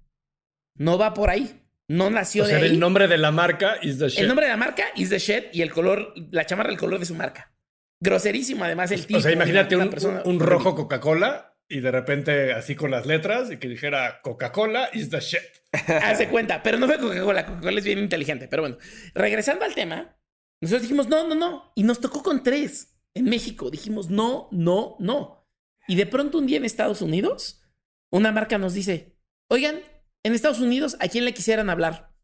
[0.75, 1.59] no va por ahí.
[1.87, 2.69] No nació o sea, de ahí.
[2.71, 4.19] El nombre de la marca is the shit.
[4.19, 6.99] El nombre de la marca is the shit y el color, la chamarra, el color
[6.99, 7.53] de su marca.
[7.99, 9.19] Groserísimo, además, el tipo.
[9.19, 9.93] O sea, imagínate un,
[10.25, 15.09] un rojo Coca-Cola y de repente así con las letras y que dijera Coca-Cola is
[15.09, 15.41] the shit.
[15.71, 17.47] Hace cuenta, pero no fue Coca-Cola.
[17.47, 18.47] Coca-Cola es bien inteligente.
[18.47, 18.77] Pero bueno,
[19.15, 20.15] regresando al tema,
[20.61, 21.71] nosotros dijimos no, no, no.
[21.75, 22.95] Y nos tocó con tres.
[23.15, 25.47] En México dijimos no, no, no.
[25.87, 27.63] Y de pronto un día en Estados Unidos,
[28.11, 29.17] una marca nos dice,
[29.49, 29.81] oigan,
[30.21, 32.15] en Estados Unidos, ¿a quién le quisieran hablar?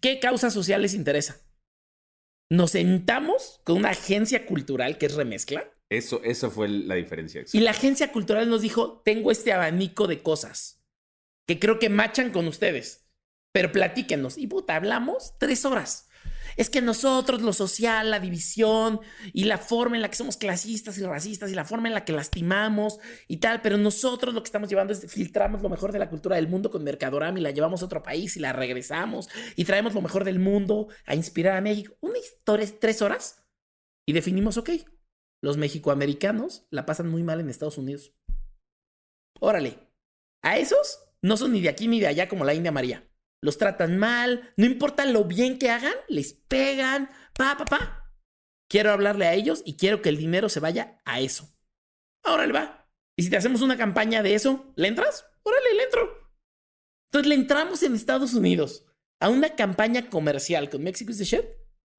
[0.00, 1.42] ¿Qué causa social les interesa?
[2.50, 5.70] Nos sentamos con una agencia cultural que es remezcla.
[5.92, 7.44] Eso, eso fue la diferencia.
[7.52, 10.82] Y la agencia cultural nos dijo, tengo este abanico de cosas
[11.46, 13.06] que creo que machan con ustedes,
[13.52, 14.38] pero platíquenos.
[14.38, 16.08] Y puta, hablamos tres horas.
[16.56, 19.00] Es que nosotros, lo social, la división
[19.34, 22.04] y la forma en la que somos clasistas y racistas y la forma en la
[22.04, 25.98] que lastimamos y tal, pero nosotros lo que estamos llevando es filtramos lo mejor de
[25.98, 29.28] la cultura del mundo con Mercadorama y la llevamos a otro país y la regresamos
[29.56, 31.96] y traemos lo mejor del mundo a inspirar a México.
[32.00, 33.42] Una historia, tres horas
[34.06, 34.70] y definimos, ok,
[35.42, 38.14] los mexicoamericanos la pasan muy mal en Estados Unidos.
[39.40, 39.78] Órale,
[40.42, 43.58] a esos no son ni de aquí ni de allá como la India María los
[43.58, 48.14] tratan mal, no importa lo bien que hagan, les pegan, pa, pa, pa.
[48.70, 51.52] Quiero hablarle a ellos y quiero que el dinero se vaya a eso.
[52.24, 52.88] Órale, va.
[53.16, 55.26] Y si te hacemos una campaña de eso, ¿le entras?
[55.42, 56.30] Órale, le entro.
[57.10, 58.86] Entonces le entramos en Estados Unidos
[59.20, 61.44] a una campaña comercial con Mexico is the Shit,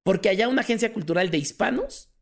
[0.04, 2.13] porque allá una agencia cultural de hispanos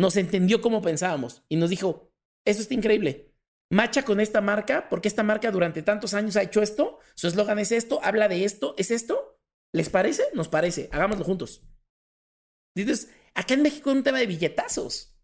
[0.00, 2.10] nos entendió como pensábamos y nos dijo,
[2.44, 3.30] eso está increíble
[3.70, 7.58] macha con esta marca, porque esta marca durante tantos años ha hecho esto, su eslogan
[7.58, 9.38] es esto, habla de esto, es esto.
[9.72, 10.24] ¿Les parece?
[10.34, 11.62] Nos parece, hagámoslo juntos.
[12.74, 15.16] Entonces, acá en México es un tema de billetazos.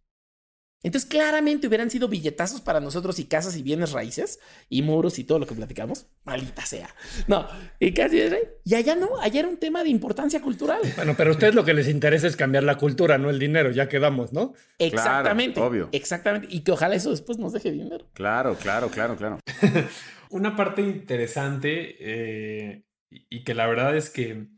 [0.83, 5.25] Entonces, claramente hubieran sido billetazos para nosotros y casas y bienes raíces y muros y
[5.25, 6.07] todo lo que platicamos.
[6.25, 6.95] Maldita sea.
[7.27, 7.49] No,
[7.81, 8.21] y casi.
[8.65, 10.81] Y allá no, allá era un tema de importancia cultural.
[10.97, 13.71] Bueno, pero a ustedes lo que les interesa es cambiar la cultura, no el dinero,
[13.71, 14.53] ya quedamos, ¿no?
[14.79, 15.61] Exactamente.
[15.61, 15.89] obvio.
[15.93, 16.49] Exactamente.
[16.51, 18.09] Y que ojalá eso después nos deje dinero.
[18.12, 19.41] Claro, claro, claro, claro.
[20.31, 24.49] Una parte interesante eh, y que la verdad es que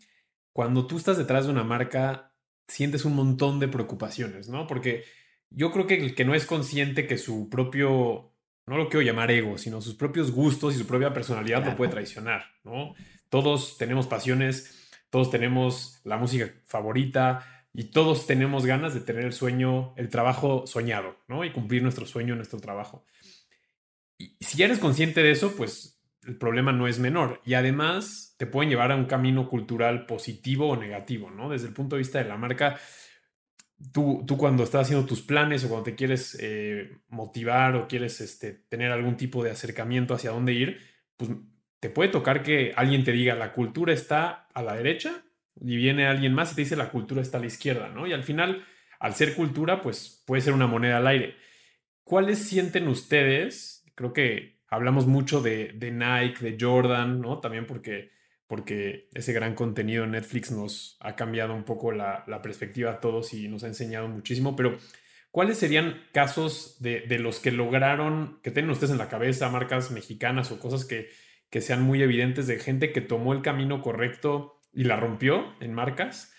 [0.52, 2.34] cuando tú estás detrás de una marca,
[2.66, 4.66] sientes un montón de preocupaciones, ¿no?
[4.66, 5.04] Porque
[5.50, 8.32] yo creo que el que no es consciente que su propio,
[8.66, 11.92] no lo quiero llamar ego, sino sus propios gustos y su propia personalidad lo puede
[11.92, 12.94] traicionar, ¿no?
[13.28, 19.32] Todos tenemos pasiones, todos tenemos la música favorita y todos tenemos ganas de tener el
[19.32, 21.44] sueño, el trabajo soñado, ¿no?
[21.44, 23.04] Y cumplir nuestro sueño nuestro trabajo.
[24.18, 27.40] Y si eres consciente de eso, pues el problema no es menor.
[27.44, 31.48] Y además te pueden llevar a un camino cultural positivo o negativo, ¿no?
[31.48, 32.78] Desde el punto de vista de la marca,
[33.92, 38.20] tú, tú cuando estás haciendo tus planes o cuando te quieres eh, motivar o quieres
[38.20, 40.80] este, tener algún tipo de acercamiento hacia dónde ir,
[41.16, 41.30] pues
[41.80, 45.24] te puede tocar que alguien te diga la cultura está a la derecha
[45.60, 48.06] y viene alguien más y te dice la cultura está a la izquierda, ¿no?
[48.06, 48.64] Y al final,
[48.98, 51.36] al ser cultura, pues puede ser una moneda al aire.
[52.02, 53.84] ¿Cuáles sienten ustedes?
[53.94, 57.40] Creo que hablamos mucho de, de Nike, de Jordan, ¿no?
[57.40, 58.10] También porque
[58.48, 63.34] porque ese gran contenido en Netflix nos ha cambiado un poco la, perspectiva a todos
[63.34, 64.78] y nos ha enseñado muchísimo, pero
[65.30, 70.50] ¿cuáles serían casos de, los que lograron, que tienen ustedes en la cabeza, marcas mexicanas
[70.50, 71.10] o cosas que,
[71.50, 75.74] que sean muy evidentes de gente que tomó el camino correcto y la rompió en
[75.74, 76.32] marcas?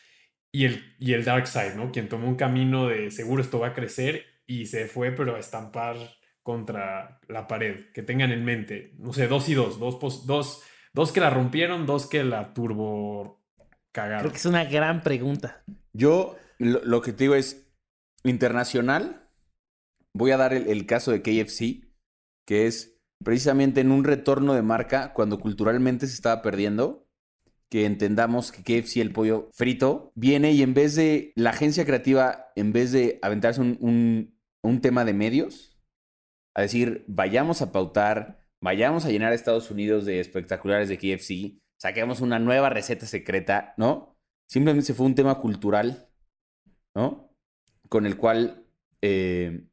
[0.52, 1.92] Y el, y el dark side, ¿no?
[1.92, 5.40] Quien tomó un camino de seguro esto va a crecer y se fue, pero a
[5.40, 5.96] estampar
[6.42, 7.92] contra la pared.
[7.94, 10.64] Que tengan en mente, no sé, dos y dos, dos, dos
[11.00, 13.42] Dos que la rompieron, dos que la turbo
[13.94, 14.20] cagaron.
[14.20, 15.64] Creo que es una gran pregunta.
[15.94, 17.72] Yo lo, que te digo es,
[18.26, 19.26] internacional,
[20.14, 21.88] voy a dar el, caso de KFC,
[22.46, 27.08] que es precisamente en un retorno de marca, cuando culturalmente se estaba perdiendo,
[27.70, 32.52] que entendamos que KFC, el pollo frito, viene y en vez de la agencia creativa,
[32.58, 35.80] en vez de aventarse un, un tema de medios,
[36.54, 41.62] a decir, vayamos a pautar vayamos a llenar a Estados Unidos de espectaculares de KFC,
[41.78, 44.18] saquemos una nueva receta secreta, ¿no?
[44.48, 46.10] Simplemente fue un tema cultural,
[46.96, 47.34] ¿no?
[47.88, 48.66] Con el cual
[49.02, 49.68] eh,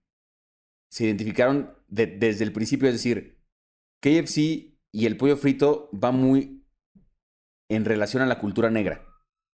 [0.90, 3.38] se identificaron desde el principio, es decir,
[4.00, 6.64] KFC y el pollo frito va muy
[7.68, 9.04] en relación a la cultura negra,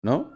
[0.03, 0.33] ¿no?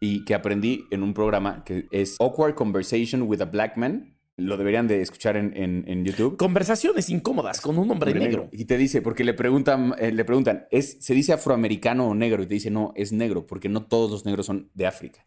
[0.00, 4.56] Y que aprendí en un programa que es Awkward Conversation with a Black Man, lo
[4.56, 6.36] deberían de escuchar en, en, YouTube.
[6.36, 8.48] Conversaciones incómodas con un hombre negro.
[8.52, 12.42] Y te dice, porque le preguntan, eh, le preguntan, ¿es, ¿se dice afroamericano o negro?
[12.42, 15.26] Y te dice, no, es negro, porque no todos los negros son de África.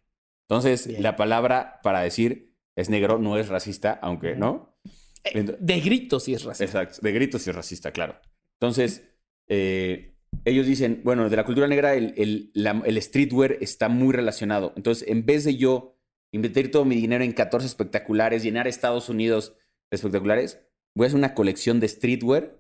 [0.50, 4.76] Entonces, la palabra para decir es negro no es racista, aunque, ¿no?
[5.24, 6.82] Eh, de gritos sí es racista.
[6.82, 8.16] Exacto, de gritos sí es racista, claro.
[8.60, 9.04] Entonces,
[9.48, 12.52] eh, ellos dicen, bueno, de la cultura negra el, el,
[12.86, 14.74] el streetwear está muy relacionado.
[14.76, 15.93] Entonces, en vez de yo
[16.34, 19.56] invertir todo mi dinero en 14 espectaculares, llenar Estados Unidos
[19.92, 20.60] de espectaculares,
[20.96, 22.60] voy a hacer una colección de streetwear,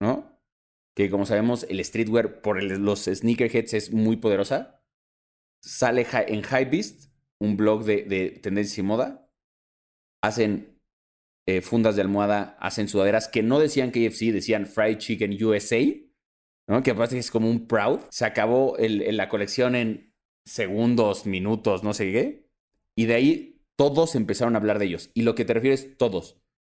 [0.00, 0.40] ¿no?
[0.96, 4.82] Que como sabemos, el streetwear por los sneakerheads es muy poderosa.
[5.62, 9.30] Sale en Hypebeast, un blog de, de tendencia y moda.
[10.22, 10.80] hacen
[11.46, 15.80] eh, fundas de almohada, hacen sudaderas que no decían KFC, decían Fried Chicken USA,
[16.68, 16.82] ¿no?
[16.82, 18.00] que aparte es como un proud.
[18.10, 20.14] Se acabó la colección en
[20.46, 22.49] segundos, minutos, no sé qué.
[23.00, 25.10] Y de ahí todos empezaron a hablar de ellos.
[25.14, 26.36] Y lo que te refieres, todos.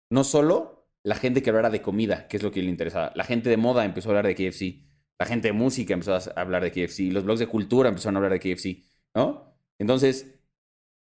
[0.09, 3.11] No solo la gente que hablara de comida, que es lo que le interesaba.
[3.17, 4.85] La gente de moda empezó a hablar de KFC.
[5.19, 7.11] La gente de música empezó a hablar de KFC.
[7.13, 8.85] Los blogs de cultura empezaron a hablar de KFC,
[9.17, 9.57] ¿no?
[9.81, 10.39] Entonces,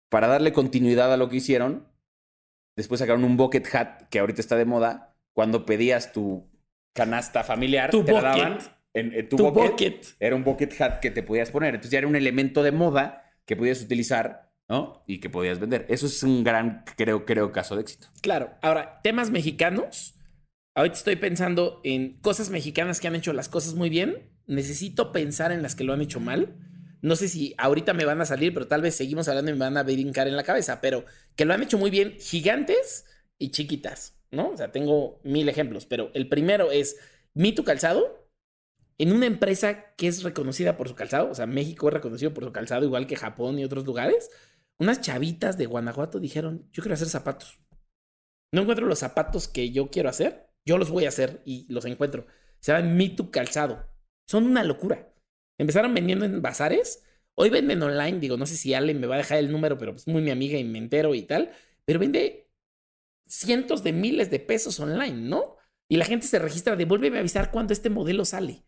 [0.10, 1.88] para darle continuidad a lo que hicieron,
[2.78, 5.18] después sacaron un bucket hat que ahorita está de moda.
[5.34, 6.50] Cuando pedías tu
[6.94, 8.44] canasta familiar, Tu te la bucket.
[8.44, 8.60] daban
[8.94, 9.72] en, en tu, Tu bucket.
[9.72, 10.06] bucket.
[10.20, 11.76] Era un bucket hat que te podías poner.
[11.76, 15.04] Entonces ya era un elemento de moda que podías utilizar, ¿no?
[15.08, 15.86] Y que podías vender.
[15.90, 18.08] Eso es un gran, creo, creo, caso de éxito.
[18.22, 18.52] Claro.
[18.62, 20.14] Ahora, temas mexicanos.
[20.76, 24.30] Ahorita estoy pensando en cosas mexicanas que han hecho las cosas muy bien.
[24.46, 26.56] Necesito pensar en las que lo han hecho mal.
[27.02, 29.60] No sé si ahorita me van a salir, pero tal vez seguimos hablando y me
[29.60, 30.80] van a brincar en la cabeza.
[30.82, 31.04] Pero
[31.36, 33.06] que lo han hecho muy bien gigantes
[33.40, 34.50] y chiquitas, ¿no?
[34.52, 35.86] O sea, tengo mil ejemplos.
[35.88, 36.98] Pero el primero es
[37.34, 38.30] Mi Tu Calzado.
[39.00, 41.32] En una empresa que es reconocida por su calzado.
[41.32, 44.30] O sea, México es reconocido por su calzado, igual que Japón y otros lugares.
[44.80, 47.60] Unas chavitas de Guanajuato dijeron, yo quiero hacer zapatos.
[48.54, 50.50] No encuentro los zapatos que yo quiero hacer.
[50.66, 52.26] Yo los voy a hacer y los encuentro.
[52.60, 53.88] Se llaman Me Tu Calzado.
[54.28, 55.14] Son una locura.
[55.58, 57.04] Empezaron vendiendo en bazares.
[57.36, 58.20] Hoy venden online.
[58.20, 60.32] Digo, no sé si Ale me va a dejar el número, pero es muy mi
[60.32, 61.52] amiga y me entero y tal.
[61.86, 62.50] Pero vende
[63.28, 65.58] cientos de miles de pesos online, ¿no?
[65.90, 68.64] Y la gente se registra, devuélveme a avisar cuando este modelo sale.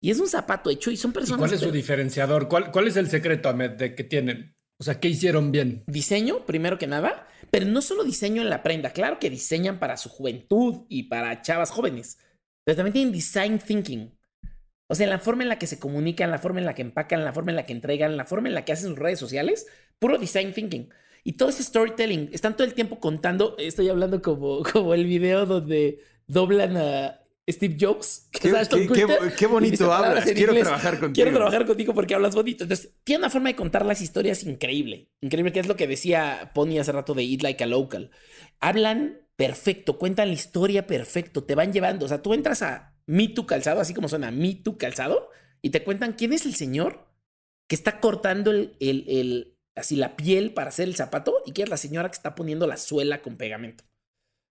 [0.00, 1.38] Y es un zapato hecho y son ¿Y personas.
[1.40, 2.48] cuál es su diferenciador?
[2.48, 4.54] ¿Cuál, ¿Cuál es el secreto, Ahmed, de que tienen?
[4.80, 5.82] O sea, ¿qué hicieron bien?
[5.86, 9.96] diseño, primero que nada, pero no solo diseño en la prenda, claro que diseñan para
[9.96, 12.18] su juventud y para chavas jóvenes,
[12.64, 14.16] pero también tienen design thinking.
[14.90, 17.24] O sea, la forma en la que se comunican, la forma en la que empacan,
[17.24, 19.66] la forma en la que entregan, la forma en la que hacen sus redes sociales,
[19.98, 20.88] puro design thinking.
[21.24, 25.44] Y todo ese storytelling, están todo el tiempo contando, estoy hablando como, como el video
[25.44, 28.28] donde doblan a Steve Jobs.
[28.30, 30.64] que Qué- es bonito palabras hablas, quiero inglés.
[30.64, 31.14] trabajar contigo.
[31.14, 32.64] Quiero trabajar contigo porque hablas bonito.
[32.64, 35.10] Entonces, tiene una forma de contar las historias increíble.
[35.20, 38.10] Increíble, que es lo que decía Pony hace rato de Eat Like a Local.
[38.60, 42.06] Hablan perfecto, cuentan la historia perfecto, te van llevando.
[42.06, 45.30] O sea, tú entras a Me Tu Calzado, así como suena Me Tu Calzado,
[45.62, 47.06] y te cuentan quién es el señor
[47.68, 51.66] que está cortando el, el, el- así la piel para hacer el zapato y quién
[51.66, 53.84] es la señora que está poniendo la suela con pegamento.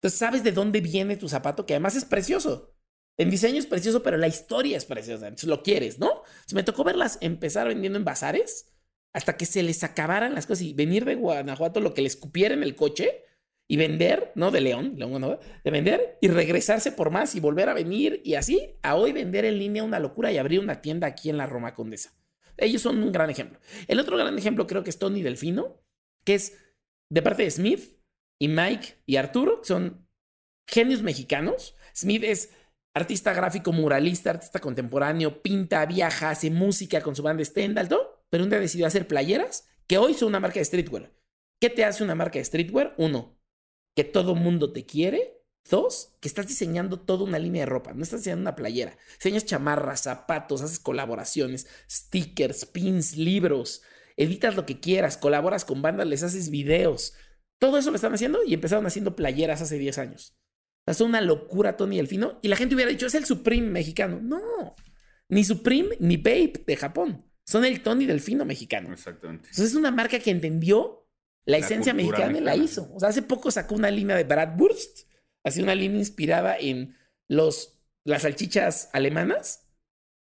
[0.02, 2.74] Entonces, sabes de dónde viene tu zapato, que además es precioso.
[3.20, 5.28] En diseño es precioso, pero la historia es preciosa.
[5.28, 6.24] Entonces lo quieres, ¿no?
[6.54, 8.74] Me tocó verlas empezar vendiendo en bazares
[9.14, 12.54] hasta que se les acabaran las cosas y venir de Guanajuato lo que les cupiera
[12.54, 13.26] en el coche
[13.68, 17.74] y vender, no de León, León de vender y regresarse por más y volver a
[17.74, 21.30] venir y así a hoy vender en línea una locura y abrir una tienda aquí
[21.30, 22.14] en la Roma Condesa.
[22.56, 23.60] Ellos son un gran ejemplo.
[23.90, 25.84] El otro gran ejemplo creo que es Tony Delfino,
[26.24, 26.58] que es
[27.10, 28.00] de parte de Smith
[28.40, 30.08] y Mike y Arturo, son
[30.68, 31.76] genios mexicanos.
[31.94, 32.52] Smith es
[32.94, 37.90] artista gráfico, muralista, artista contemporáneo, pinta, viaja, hace música con su banda Stendhal,
[38.30, 41.12] pero un día decidió hacer playeras que hoy son una marca de streetwear.
[41.60, 42.96] ¿Qué te hace una marca de streetwear?
[42.98, 43.40] Uno,
[43.96, 45.36] que todo mundo te quiere.
[45.70, 48.98] Dos, que estás diseñando toda una línea de ropa, no estás diseñando una playera.
[49.16, 53.84] Diseñas chamarras, zapatos, haces colaboraciones, stickers, pins, libros,
[54.16, 57.14] editas lo que quieras, colaboras con bandas, les haces videos.
[57.60, 60.40] Todo eso lo están haciendo y empezaron haciendo playeras hace 10 años.
[60.94, 62.40] Sea, es una locura Tony Delfino.
[62.42, 64.20] Y la gente hubiera dicho, es el Supreme mexicano.
[64.22, 64.76] No,
[65.30, 67.26] ni Supreme ni Babe de Japón.
[67.46, 68.92] Son el Tony Delfino mexicano.
[68.92, 69.50] Exactamente.
[69.50, 71.08] Entonces es una marca que entendió
[71.46, 72.92] la, La esencia mexicana y la hizo.
[72.94, 75.08] O sea, hace poco sacó una línea de Bratwurst,
[75.44, 76.96] así una línea inspirada en
[77.28, 79.68] los, las salchichas alemanas.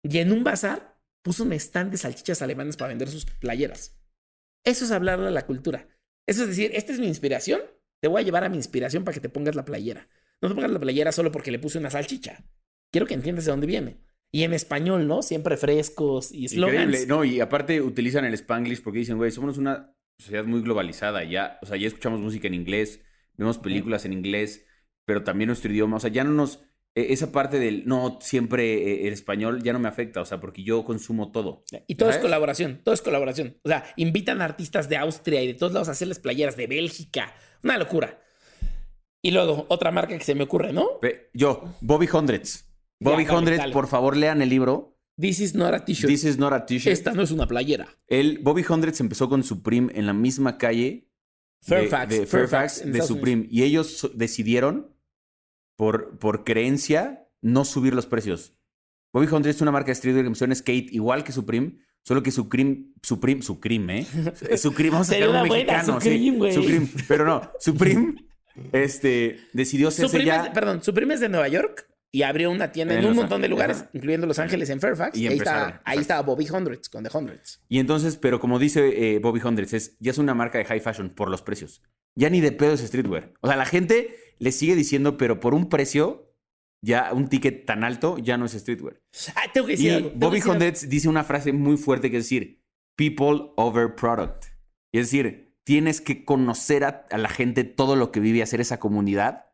[0.02, 3.96] Y en un bazar puso un stand de salchichas alemanas para vender sus playeras.
[4.64, 5.88] Eso es hablarle a la cultura.
[6.26, 7.60] Eso es decir, esta es mi inspiración.
[8.00, 10.08] Te voy a llevar a mi inspiración para que te pongas la playera.
[10.42, 12.44] No te pongas la playera solo porque le puse una salchicha.
[12.92, 14.00] Quiero que entiendas de dónde viene.
[14.30, 15.22] Y en español, ¿no?
[15.22, 16.82] Siempre frescos y slogans.
[16.84, 17.06] Increíble.
[17.06, 21.22] No, y aparte utilizan el Spanglish porque dicen, güey, somos una sociedad muy globalizada.
[21.24, 23.00] Ya, o sea, ya escuchamos música en inglés,
[23.36, 24.64] vemos películas en inglés,
[25.04, 25.96] pero también nuestro idioma.
[25.98, 26.60] O sea, ya no nos.
[26.94, 28.72] e- Esa parte del no, siempre
[29.04, 31.64] eh, el español ya no me afecta, o sea, porque yo consumo todo.
[31.86, 33.58] Y todo es colaboración, todo es colaboración.
[33.64, 36.66] O sea, invitan a artistas de Austria y de todos lados a hacerles playeras de
[36.66, 37.34] Bélgica.
[37.62, 38.18] Una locura.
[39.22, 40.98] Y luego, otra marca que se me ocurre, ¿no?
[41.32, 42.68] Yo, Bobby Hundreds.
[42.98, 43.72] Bobby dale, Hundreds, dale.
[43.72, 44.98] por favor, lean el libro.
[45.18, 46.10] This is not a t-shirt.
[46.10, 46.92] This is not a t-shirt.
[46.92, 47.88] Esta no es una playera.
[48.08, 51.08] El Bobby Hundreds empezó con Supreme en la misma calle
[51.62, 53.46] Fairfax, de, Fairfax, Fairfax, de Supreme.
[53.48, 54.96] Y ellos decidieron,
[55.76, 58.54] por, por creencia, no subir los precios.
[59.12, 61.78] Bobby Hundreds es una marca de streetwear que en skate igual que Supreme.
[62.04, 64.06] Solo que Supreme, Supreme, Supreme, ¿eh?
[64.56, 66.30] Supreme, vamos a sacar un mexicano, Supreme, sí.
[66.36, 66.52] güey.
[66.52, 68.14] Supreme, pero no, Supreme,
[68.72, 70.44] este, decidió hacerse Supreme ya...
[70.46, 73.40] es- perdón, Supreme es de Nueva York y abrió una tienda en, En un montón
[73.40, 73.90] de lugares, ajá.
[73.94, 75.16] incluyendo Los Ángeles en Fairfax.
[75.16, 77.62] Y Y ahí, estaba Bobby Hundreds con The Hundreds.
[77.68, 80.80] Y entonces, pero como dice eh, Bobby Hundreds, es, ya es una marca de high
[80.80, 81.82] fashion por los precios.
[82.14, 83.32] Ya ni de pedo es streetwear.
[83.40, 86.34] O sea, la gente le sigue diciendo, pero por un precio,
[86.84, 89.00] ya un ticket tan alto, ya no es streetwear.
[89.34, 90.12] Ah, tengo que Y decir algo.
[90.14, 90.42] Bobby.
[90.46, 92.60] Hundreds dice una frase muy fuerte que es decir,
[92.98, 94.44] people over product.
[94.92, 98.80] Y es decir, tienes que conocer a, la gente todo lo que vive hacer esa
[98.80, 99.52] comunidad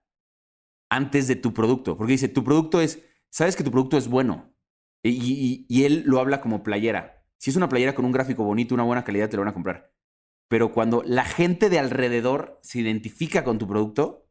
[0.91, 1.97] antes de tu producto.
[1.97, 4.55] Porque dice, tu producto es, sabes que tu producto es bueno.
[5.03, 7.25] Y él lo habla como playera.
[7.39, 9.55] Si es una playera con un gráfico bonito, una buena calidad, te lo van a
[9.55, 9.95] comprar.
[10.49, 14.29] Pero cuando la gente de alrededor se identifica con tu producto,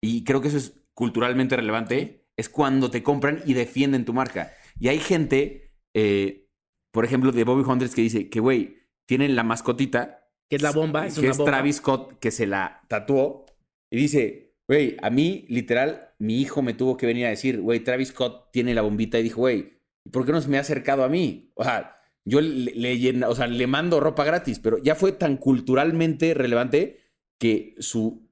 [0.00, 4.52] y creo que eso es culturalmente relevante, es cuando te compran y defienden tu marca.
[4.78, 6.48] Y hay gente, eh,
[6.92, 10.72] por ejemplo, de Bobby Hundreds que dice que, güey, tienen la mascotita, Que es la
[10.72, 11.52] bomba, es que una es bomba.
[11.52, 13.46] Travis Scott, que se la tatuó,
[13.90, 17.80] y dice, güey, a mí, literal, mi hijo me tuvo que venir a decir, güey,
[17.80, 19.80] Travis Scott tiene la bombita, y dijo, güey,
[20.12, 21.52] ¿por qué no se me ha acercado a mí?
[21.54, 26.34] O sea, yo le, o sea, le mando ropa gratis, pero ya fue tan culturalmente
[26.34, 27.00] relevante
[27.38, 28.28] que su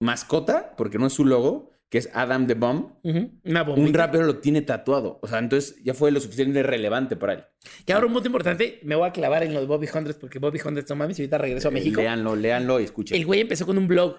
[0.00, 2.92] mascota, porque no es su logo, que es Adam the Bomb,
[3.44, 3.82] Una bomba.
[3.82, 5.18] un rapero lo tiene tatuado.
[5.22, 7.44] O sea, entonces ya fue lo suficientemente relevante para él.
[7.86, 10.38] Que ahora un punto importante, me voy a clavar en lo de Bobby Hundreds porque
[10.38, 12.00] Bobby Hundreds, no mames, y ahorita regreso a México.
[12.00, 13.16] Léanlo, léanlo y escuchen.
[13.16, 14.16] El güey empezó con un blog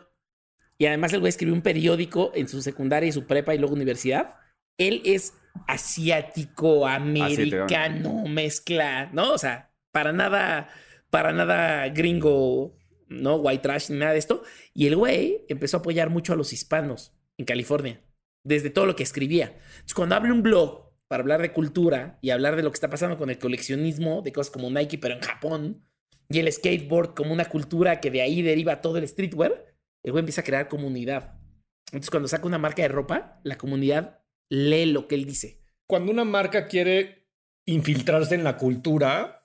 [0.79, 3.75] y además el güey escribió un periódico en su secundaria y su prepa y luego
[3.75, 4.35] universidad.
[4.77, 5.33] Él es
[5.67, 9.33] asiático, americano, mezcla, ¿no?
[9.33, 10.69] O sea, para nada,
[11.09, 12.77] para nada gringo,
[13.09, 13.35] ¿no?
[13.35, 14.41] White trash ni nada de esto.
[14.73, 17.99] Y el güey empezó a apoyar mucho a los hispanos en California,
[18.43, 19.47] desde todo lo que escribía.
[19.47, 22.89] Entonces, cuando abre un blog para hablar de cultura y hablar de lo que está
[22.89, 25.83] pasando con el coleccionismo, de cosas como Nike, pero en Japón,
[26.29, 29.65] y el skateboard como una cultura que de ahí deriva todo el streetwear,
[30.03, 31.39] el güey empieza a crear comunidad.
[31.87, 34.19] Entonces, cuando saca una marca de ropa, la comunidad
[34.49, 35.63] lee lo que él dice.
[35.87, 37.27] Cuando una marca quiere
[37.65, 39.39] infiltrarse en la cultura,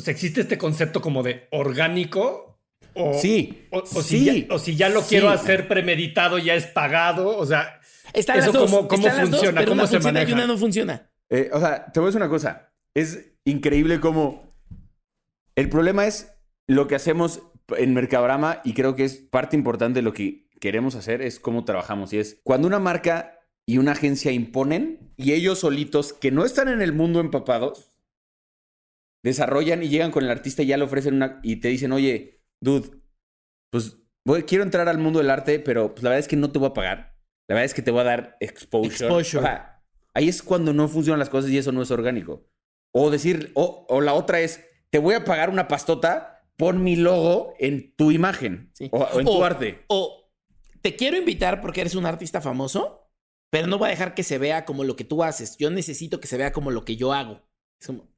[0.00, 2.57] sea, existe este concepto como de orgánico.
[2.98, 5.08] O, Sí, O, o sí, si ya, o si ya lo sí.
[5.10, 7.36] quiero hacer premeditado, ya es pagado.
[7.36, 7.80] O sea,
[8.12, 10.20] Están Eso las dos, cómo- cómo están las dos, funciona, pero cómo una se funciona
[10.20, 10.36] y maneja.
[10.36, 11.10] una no funciona.
[11.30, 12.72] Eh, o sea, te voy a decir una cosa.
[12.94, 14.56] Es increíble cómo.
[15.54, 16.32] El problema es
[16.66, 17.42] lo que hacemos
[17.76, 21.64] en Mercadorama y creo que es parte importante de lo que queremos hacer es cómo
[21.66, 22.12] trabajamos.
[22.14, 26.68] Y es cuando una marca y una agencia imponen y ellos solitos que no están
[26.68, 27.92] en el mundo empapados
[29.22, 32.37] desarrollan y llegan con el artista y ya le ofrecen una y te dicen, oye,
[32.62, 32.90] dude,
[33.70, 33.96] pues
[34.26, 36.58] voy- quiero entrar al mundo del arte, pero pues, la verdad es que no te
[36.58, 37.16] voy a pagar.
[37.48, 38.92] La verdad es que te voy a dar exposure.
[39.06, 39.38] Exposure.
[39.38, 39.82] O sea,
[40.14, 42.46] ahí es cuando no funcionan las cosas y eso no es orgánico.
[42.94, 46.96] O decir, o, o la otra es, te voy a pagar una pastota, pon mi
[46.96, 48.88] logo en tu imagen Sí.
[48.92, 49.84] o, o en tu arte.
[49.88, 50.30] O
[50.82, 53.10] te quiero invitar porque eres un artista famoso,
[53.50, 55.56] pero no voy a dejar que se vea como lo que tú haces.
[55.58, 57.42] Yo necesito que se vea como lo que yo hago.
[57.80, 58.08] Es como,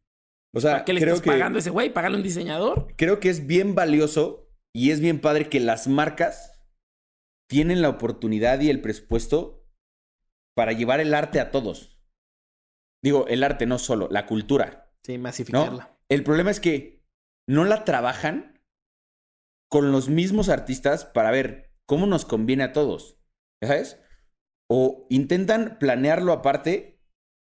[0.52, 1.92] O sea, ¿Para qué le creo estás que, pagando a ese güey?
[1.92, 2.94] ¿Pagarle a un diseñador?
[2.96, 6.60] creo que es bien valioso y es bien padre que las marcas
[7.48, 9.64] tienen la oportunidad y el presupuesto
[10.56, 12.00] para llevar el arte a todos.
[13.02, 14.92] Digo, el arte no solo, la cultura.
[15.02, 15.24] Sí, ¿no?
[15.24, 15.98] masificarla.
[16.08, 17.04] El problema es que
[17.48, 18.62] no la trabajan
[19.70, 23.18] con los mismos artistas para ver cómo nos conviene a todos.
[23.62, 24.00] ¿Sabes?
[24.68, 27.00] O intentan planearlo aparte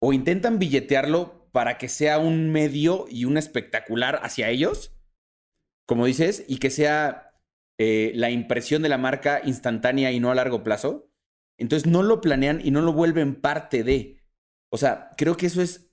[0.02, 4.94] o intentan billetearlo para que sea un medio y un espectacular hacia ellos,
[5.86, 7.32] como dices, y que sea
[7.78, 11.10] eh, la impresión de la marca instantánea y no a largo plazo.
[11.56, 14.22] Entonces no lo planean y no lo vuelven parte de.
[14.68, 15.90] O sea, creo que eso es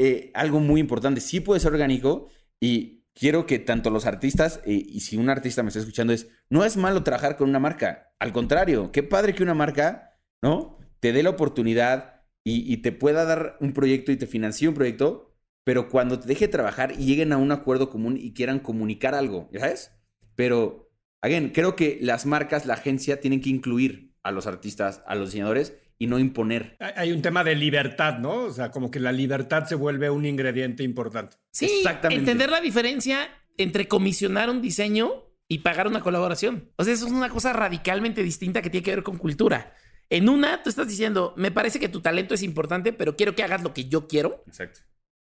[0.00, 1.20] eh, algo muy importante.
[1.20, 2.26] Sí puede ser orgánico
[2.58, 6.26] y quiero que tanto los artistas, eh, y si un artista me está escuchando, es,
[6.50, 8.12] no es malo trabajar con una marca.
[8.18, 10.78] Al contrario, qué padre que una marca, ¿no?
[10.98, 12.15] Te dé la oportunidad
[12.46, 15.34] y, y te pueda dar un proyecto y te financie un proyecto,
[15.64, 19.48] pero cuando te deje trabajar y lleguen a un acuerdo común y quieran comunicar algo,
[19.52, 19.90] ¿ya sabes?
[20.36, 20.90] Pero,
[21.22, 25.30] again, creo que las marcas, la agencia, tienen que incluir a los artistas, a los
[25.30, 26.76] diseñadores y no imponer.
[26.78, 28.44] hay- hay un tema de libertad, ¿no?
[28.44, 31.36] O sea, como que la libertad se vuelve un ingrediente importante.
[31.52, 32.20] Sí, Exactamente.
[32.20, 36.70] entender la diferencia entre comisionar un diseño y pagar una colaboración.
[36.76, 39.72] O sea, eso es una cosa radicalmente distinta que tiene que ver con cultura.
[40.10, 43.42] En una, tú estás diciendo, me parece que tu talento es importante, pero quiero que
[43.42, 44.80] hagas lo que yo quiero Exacto.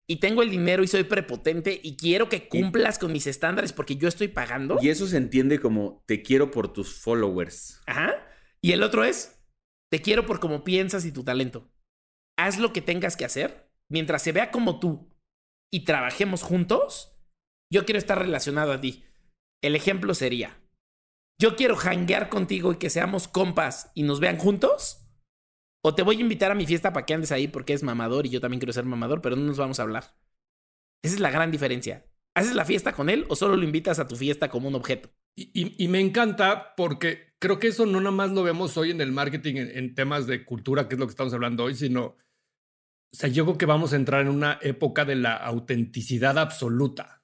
[0.08, 3.96] y tengo el dinero y soy prepotente y quiero que cumplas con mis estándares porque
[3.96, 4.78] yo estoy pagando.
[4.82, 7.82] Y eso se entiende como te quiero por tus followers.
[7.86, 8.14] Ajá.
[8.62, 9.40] Y el otro es,
[9.92, 11.72] te quiero por cómo piensas y tu talento.
[12.38, 15.14] Haz lo que tengas que hacer mientras se vea como tú
[15.72, 17.16] y trabajemos juntos,
[17.72, 19.06] yo quiero estar relacionado a ti.
[19.62, 20.63] El ejemplo sería,
[21.40, 25.00] yo quiero hanguear contigo y que seamos compas y nos vean juntos.
[25.86, 28.26] O te voy a invitar a mi fiesta para que andes ahí porque es mamador
[28.26, 30.16] y yo también quiero ser mamador, pero no nos vamos a hablar.
[31.04, 32.06] Esa es la gran diferencia.
[32.36, 35.14] ¿Haces la fiesta con él o solo lo invitas a tu fiesta como un objeto?
[35.36, 39.12] Y, me encanta porque creo que eso no nada más lo vemos hoy en el
[39.12, 42.18] marketing, en, en temas de cultura, que es lo que estamos hablando hoy, sino, o
[43.12, 47.24] sea, yo creo que vamos a entrar en una época de la autenticidad absoluta,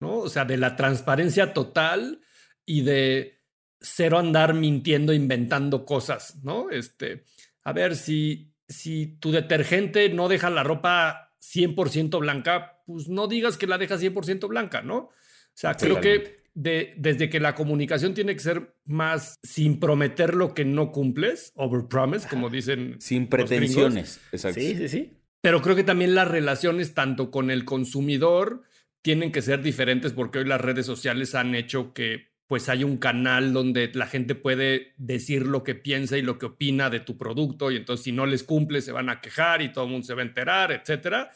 [0.00, 0.18] ¿no?
[0.18, 2.20] O sea, de la transparencia total
[2.64, 3.37] y de
[3.80, 6.70] cero andar mintiendo, inventando cosas, ¿no?
[6.70, 7.24] Este,
[7.64, 13.56] a ver, si, si tu detergente no deja la ropa 100% blanca, pues no digas
[13.56, 14.96] que la deja 100% blanca, ¿no?
[14.96, 15.12] O
[15.54, 20.54] sea, creo que de, desde que la comunicación tiene que ser más sin prometer lo
[20.54, 22.96] que no cumples, overpromise, como dicen.
[23.00, 24.20] Sin pretensiones.
[24.32, 24.60] Exacto.
[24.60, 25.12] Sí, sí, sí.
[25.40, 28.62] Pero creo que también las relaciones tanto con el consumidor
[29.02, 32.96] tienen que ser diferentes porque hoy las redes sociales han hecho que pues hay un
[32.96, 37.16] canal donde la gente puede decir lo que piensa y lo que opina de tu
[37.16, 40.06] producto y entonces si no les cumple se van a quejar y todo el mundo
[40.06, 41.30] se va a enterar, etcétera.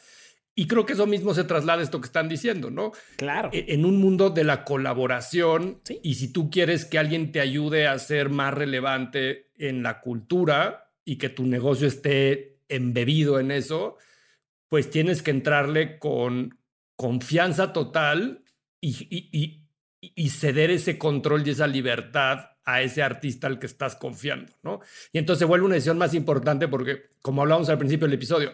[0.55, 2.91] Y creo que eso mismo se traslada a esto que están diciendo, ¿no?
[3.15, 3.49] Claro.
[3.53, 5.99] E- en un mundo de la colaboración Sí.
[6.03, 10.91] y si tú quieres que alguien te ayude a ser más relevante en la cultura
[11.05, 13.97] y que tu negocio esté embebido en eso,
[14.69, 16.57] pues tienes que entrarle con
[16.95, 18.43] confianza total
[18.81, 19.62] y, y- y-
[20.15, 24.79] y ceder ese control y esa libertad a ese artista al que estás confiando, ¿no?
[25.11, 28.53] Y entonces se vuelve una decisión más importante porque, como hablábamos al principio del episodio,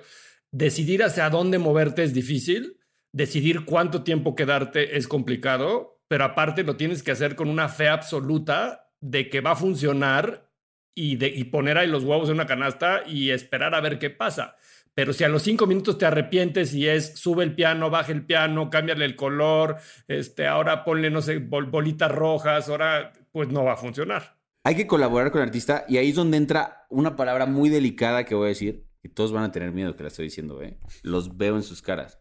[0.52, 2.80] decidir hacia dónde moverte es difícil,
[3.12, 7.88] decidir cuánto tiempo quedarte es complicado, pero aparte lo tienes que hacer con una fe
[7.88, 10.50] absoluta de que va a funcionar
[10.95, 14.10] y, de, y poner ahí los huevos en una canasta y esperar a ver qué
[14.10, 14.56] pasa.
[15.00, 18.26] Pero si a los cinco minutos te arrepientes y es sube el piano, baja el
[18.26, 19.78] piano, cámbiale el color,
[20.10, 24.38] este, ahora ponle, no sé, bol- bolitas rojas, ahora pues no va a funcionar.
[24.66, 28.26] Hay que colaborar con el artista y ahí es donde entra una palabra muy delicada
[28.26, 28.89] que voy a decir.
[29.02, 30.78] Y todos van a tener miedo que la estoy diciendo, ¿eh?
[31.02, 32.20] Los veo en sus caras.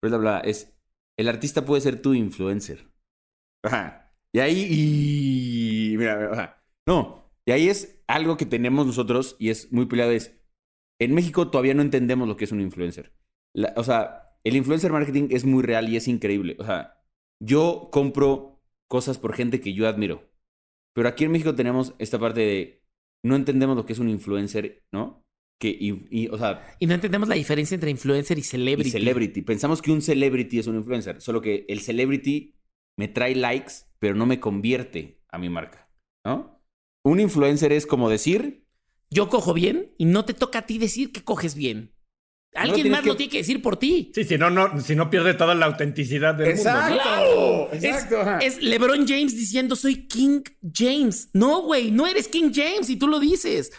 [0.00, 0.74] Pero es la palabra, es...
[1.18, 2.88] El artista puede ser tu influencer.
[3.62, 4.14] Ajá.
[4.32, 4.66] Y ahí...
[4.70, 5.98] Y...
[5.98, 6.58] Mira.
[6.86, 7.30] No.
[7.44, 10.10] Y ahí es algo que tenemos nosotros y es muy peleado.
[10.12, 10.33] Es...
[11.00, 13.12] En México todavía no entendemos lo que es un influencer.
[13.54, 16.56] La- o sea, el influencer marketing es muy real y es increíble.
[16.58, 17.02] O sea,
[17.42, 20.30] yo compro cosas por gente que yo admiro.
[20.94, 22.82] Pero aquí en México tenemos esta parte de
[23.24, 25.22] no entendemos lo que es un influencer, ¿no?
[25.60, 28.88] Que, y, y, o sea, Y no entendemos la diferencia entre influencer y celebrity.
[28.88, 29.42] y celebrity.
[29.42, 32.54] Pensamos que un celebrity es un influencer, solo que el celebrity
[32.98, 35.88] me trae likes, pero no me convierte a mi marca,
[36.24, 36.60] ¿no?
[37.04, 38.63] Un influencer es como decir,
[39.14, 41.92] Yo cojo bien y no te toca a ti decir que coges bien.
[42.54, 44.12] Alguien más que- lo tiene que decir por ti.
[44.14, 46.70] Sí, si no, no, si no pierde toda la autenticidad del mundo.
[46.72, 46.86] ¿no?
[46.94, 47.68] ¡Claro!
[47.72, 48.20] Exacto.
[48.40, 50.42] Es, es LeBron James diciendo soy King
[50.72, 51.30] James.
[51.32, 53.72] No, güey, no eres King James si tú lo dices.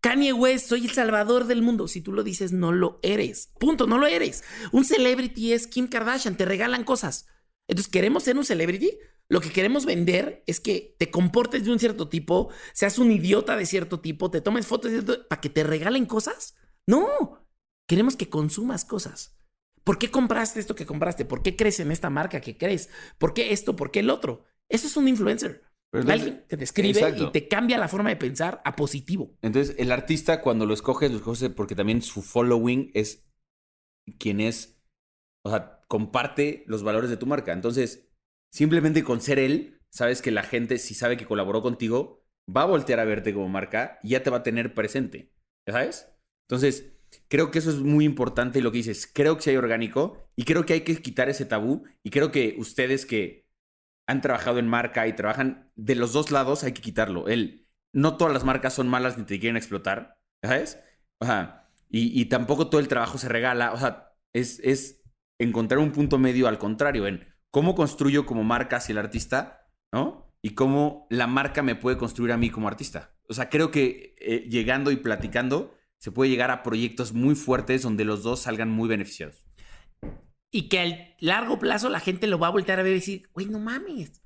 [0.00, 1.86] Kanye West, soy el salvador del mundo.
[1.88, 3.50] Si tú lo dices, no lo eres.
[3.58, 4.44] Punto, no lo eres.
[4.72, 7.26] Un celebrity es Kim Kardashian, te regalan cosas.
[7.68, 8.90] Entonces, ¿queremos ser un celebrity?
[9.30, 13.56] Lo que queremos vender es que te comportes de un cierto tipo, seas un idiota
[13.56, 16.56] de cierto tipo, te tomes fotos de cierto- para que te regalen cosas.
[16.86, 17.46] No,
[17.88, 19.36] queremos que consumas cosas.
[19.84, 21.24] ¿Por qué compraste esto que compraste?
[21.24, 22.90] ¿Por qué crees en esta marca que crees?
[23.18, 23.76] ¿Por qué esto?
[23.76, 24.44] ¿Por qué el otro?
[24.68, 25.62] Eso es un influencer.
[25.92, 27.24] Entonces- Alguien que te escribe Exacto.
[27.28, 29.36] y te cambia la forma de pensar a positivo.
[29.42, 33.24] Entonces, el artista cuando lo escoges, lo escoges porque también su following es
[34.18, 34.76] quien es,
[35.44, 37.52] o sea, comparte los valores de tu marca.
[37.52, 38.08] Entonces,
[38.50, 42.24] simplemente con ser él, sabes que la gente, si sabe que colaboró contigo,
[42.54, 45.32] va a voltear a verte como marca y ya te va a tener presente.
[45.66, 46.12] ¿Ya ¿Sabes?
[46.48, 46.92] Entonces,
[47.28, 50.28] creo que eso es muy importante y lo que dices, creo que sí hay orgánico
[50.36, 53.46] y creo que hay que quitar ese tabú y creo que ustedes que
[54.06, 57.28] han trabajado en marca y trabajan de los dos lados, hay que quitarlo.
[57.28, 60.80] El, no todas las marcas son malas ni te quieren explotar, ¿sabes?
[61.22, 63.72] Sea, y, y tampoco todo el trabajo se regala.
[63.72, 65.02] O sea, es, es
[65.38, 67.06] encontrar un punto medio al contrario,
[67.50, 70.32] cómo construyo como marca hacia el artista, ¿no?
[70.42, 73.14] Y cómo la marca me puede construir a mí como artista.
[73.28, 77.82] O sea, creo que eh, llegando y platicando se puede llegar a proyectos muy fuertes
[77.82, 79.44] donde los dos salgan muy beneficiados.
[80.50, 83.28] Y que al largo plazo la gente lo va a voltear a ver y decir,
[83.32, 84.22] güey, no mames.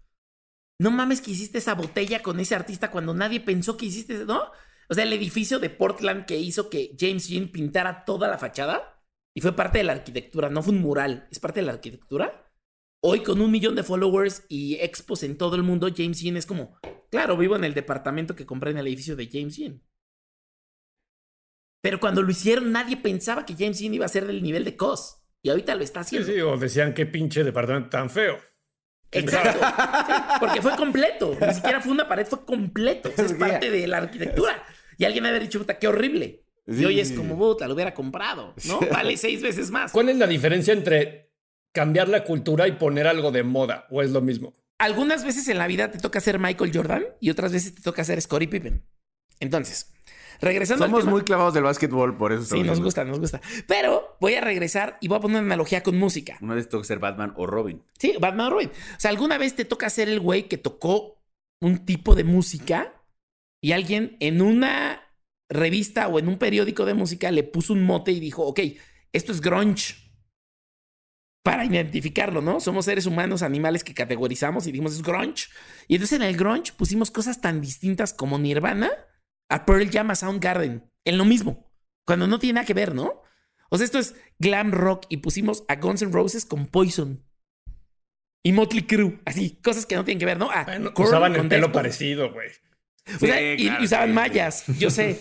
[0.78, 4.42] No mames que hiciste esa botella con ese artista cuando nadie pensó que hiciste, ¿no?
[4.88, 9.02] O sea, el edificio de Portland que hizo que James Jean pintara toda la fachada
[9.34, 12.43] y fue parte de la arquitectura, no fue un mural, es parte de la arquitectura.
[13.06, 16.46] Hoy con un millón de followers y expos en todo el mundo, James Jean es
[16.46, 16.78] como,
[17.10, 19.82] claro, vivo en el departamento que compré en el edificio de James Jean.
[21.82, 24.74] Pero cuando lo hicieron, nadie pensaba que James Jean iba a ser del nivel de
[24.78, 25.18] Cos.
[25.42, 26.32] Y ahorita lo está Sí, haciendo.
[26.32, 28.40] sí, o decían qué pinche departamento tan feo.
[29.12, 29.58] Exacto.
[29.60, 31.36] Sí, porque fue completo.
[31.46, 33.10] Ni siquiera fue una pared, fue completo.
[33.10, 34.64] O sea, es parte de la arquitectura.
[34.96, 36.46] Y alguien me había dicho, puta, qué horrible.
[36.66, 37.16] y Sí, hoy es sí.
[37.16, 38.80] como, puta, lo hubiera comprado, ¿no?
[38.90, 39.92] Vale seis veces más.
[39.92, 41.33] ¿Cuál es la diferencia entre
[41.74, 43.86] cambiar la cultura y poner algo de moda?
[43.90, 44.54] ¿O es lo mismo?
[44.78, 48.02] Algunas veces en la vida te toca ser Michael Jordan y otras veces te toca
[48.04, 48.84] ser Scottie Pippen.
[49.40, 49.92] Entonces,
[50.40, 53.40] regresando al Somos tema- muy clavados del básquetbol, por eso Sí, nos gusta, nos gusta.
[53.66, 56.38] Pero voy a regresar y voy a poner una analogía con música.
[56.40, 57.82] Una vez toca ser Batman o Robin.
[57.98, 58.68] Sí, Batman o Robin.
[58.70, 61.20] O sea, alguna vez te toca ser el güey que tocó
[61.60, 62.94] un tipo de música
[63.62, 65.00] y alguien en una
[65.50, 68.60] revista o en un periódico de música le puso un mote y dijo, ok,
[69.12, 69.94] esto es grunge.
[71.44, 72.58] Para identificarlo, ¿no?
[72.58, 75.48] Somos seres humanos, animales que categorizamos y dijimos es grunge.
[75.88, 78.90] Y entonces en el grunge pusimos cosas tan distintas como Nirvana
[79.50, 80.90] a Pearl Jam a Soundgarden.
[81.04, 81.70] En lo mismo.
[82.06, 83.22] Cuando no tiene nada que ver, ¿no?
[83.68, 87.22] O sea, esto es glam rock y pusimos a Guns N' Roses con Poison.
[88.42, 90.48] Y Motley Crue, así, cosas que no tienen que ver, ¿no?
[90.50, 92.48] Ah, Bueno, usaban el con pelo parecido, güey.
[93.16, 94.14] O sea, Sí, y, claro, y usaban sí.
[94.14, 95.20] mallas, yo sé.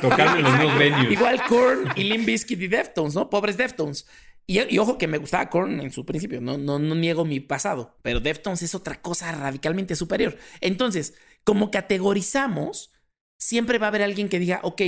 [0.00, 1.12] Tocando en los mismos venues.
[1.12, 3.30] Igual Korn y Limp Bizkit y Deftones, ¿no?
[3.30, 4.06] Pobres Deftones.
[4.46, 7.96] Y, ojo que me gustaba Korn en su principio, no, no, no niego mi pasado,
[8.02, 10.36] pero Deftones es otra cosa radicalmente superior.
[10.60, 11.14] Entonces,
[11.44, 12.92] como categorizamos,
[13.40, 14.82] siempre va a haber alguien que diga, ok,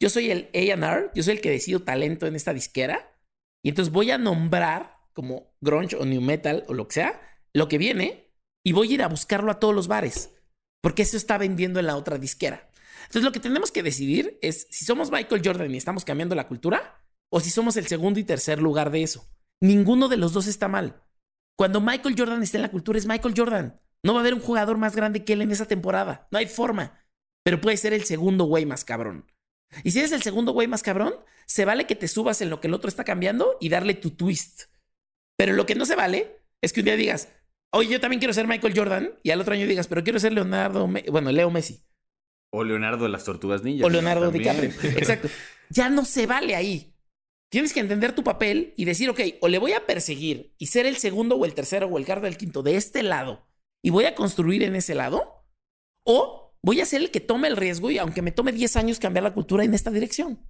[0.00, 3.12] yo soy el A&R, yo soy el que decido talento en esta disquera,
[3.62, 7.20] y entonces voy a nombrar como grunge o new metal o lo que sea,
[7.52, 8.32] lo que viene,
[8.64, 10.30] y voy a ir a buscarlo a todos los bares,
[10.80, 12.70] porque eso está vendiendo en la otra disquera.
[13.02, 16.48] Entonces lo que tenemos que decidir es si somos Michael Jordan y estamos cambiando la
[16.48, 17.01] cultura
[17.32, 19.26] o si somos el segundo y tercer lugar de eso.
[19.60, 21.02] Ninguno de los dos está mal.
[21.56, 23.80] Cuando Michael Jordan esté en la cultura es Michael Jordan.
[24.04, 26.26] No va a haber un jugador más grande que él en esa temporada.
[26.30, 27.00] No hay forma.
[27.44, 29.26] Pero puede ser el segundo güey más cabrón.
[29.84, 31.14] Y si eres el segundo güey más cabrón,
[31.46, 34.10] se vale que te subas en lo que el otro está cambiando y darle tu
[34.10, 34.64] twist.
[35.38, 37.28] Pero lo que no se vale es que un día digas,
[37.72, 40.32] oye, yo también quiero ser Michael Jordan, y al otro año digas, pero quiero ser
[40.32, 41.82] Leonardo, Me- bueno, Leo Messi.
[42.52, 43.86] O Leonardo de las Tortugas Ninjas.
[43.86, 44.60] O Leonardo También.
[44.60, 44.90] DiCaprio.
[44.98, 45.28] Exacto.
[45.70, 46.91] Ya no se vale ahí.
[47.52, 50.86] Tienes que entender tu papel y decir, ok, o le voy a perseguir y ser
[50.86, 53.46] el segundo o el tercero o el cuarto o el quinto de este lado
[53.82, 55.44] y voy a construir en ese lado,
[56.06, 58.98] o voy a ser el que tome el riesgo y aunque me tome 10 años
[58.98, 60.48] cambiar la cultura en esta dirección.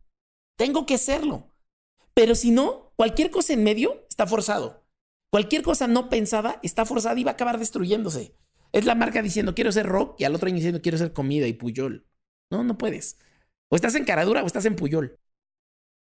[0.57, 1.53] Tengo que serlo.
[2.15, 4.87] Pero si no, cualquier cosa en medio está forzado.
[5.33, 8.37] Cualquier cosa no pensada está forzada y va a acabar destruyéndose.
[8.71, 11.49] Es la marca diciendo quiero ser rock y al otro año diciendo quiero ser comida
[11.49, 12.07] y puyol.
[12.49, 13.19] No, no puedes.
[13.71, 15.19] O estás en caradura o estás en puyol.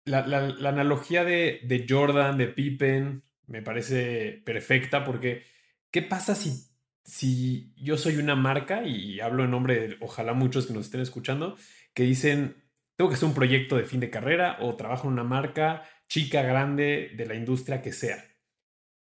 [0.08, 5.44] La, la- analogía de, de Jordan, de Pippen, me parece perfecta porque
[5.90, 6.68] ¿qué pasa si,
[7.04, 11.00] si yo soy una marca y hablo en nombre de ojalá muchos que nos estén
[11.00, 11.56] escuchando
[11.94, 12.56] que dicen
[12.96, 16.42] tengo que hacer un proyecto de fin de carrera o trabajo en una marca chica,
[16.42, 18.24] grande, de la industria que sea?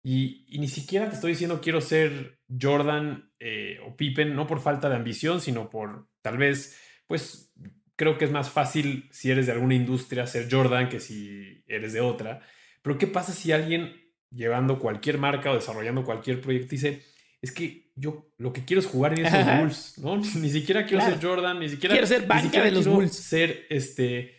[0.04, 4.60] Y, y ni siquiera te estoy diciendo quiero ser Jordan eh, o Pippen, no por
[4.60, 6.76] falta de ambición, sino por tal vez,
[7.06, 7.51] pues
[7.96, 11.92] creo que es más fácil si eres de alguna industria ser Jordan que si eres
[11.92, 12.40] de otra.
[12.82, 13.94] Pero ¿qué pasa si alguien
[14.30, 17.02] llevando cualquier marca o desarrollando cualquier proyecto dice,
[17.40, 19.60] es que yo lo que quiero es jugar en esos Ajá.
[19.60, 20.16] Bulls, ¿no?
[20.40, 21.14] Ni siquiera quiero Claro.
[21.20, 23.14] ser Jordan, ni siquiera Quiero ser banca siquiera de los Bulls.
[23.14, 24.36] Ser este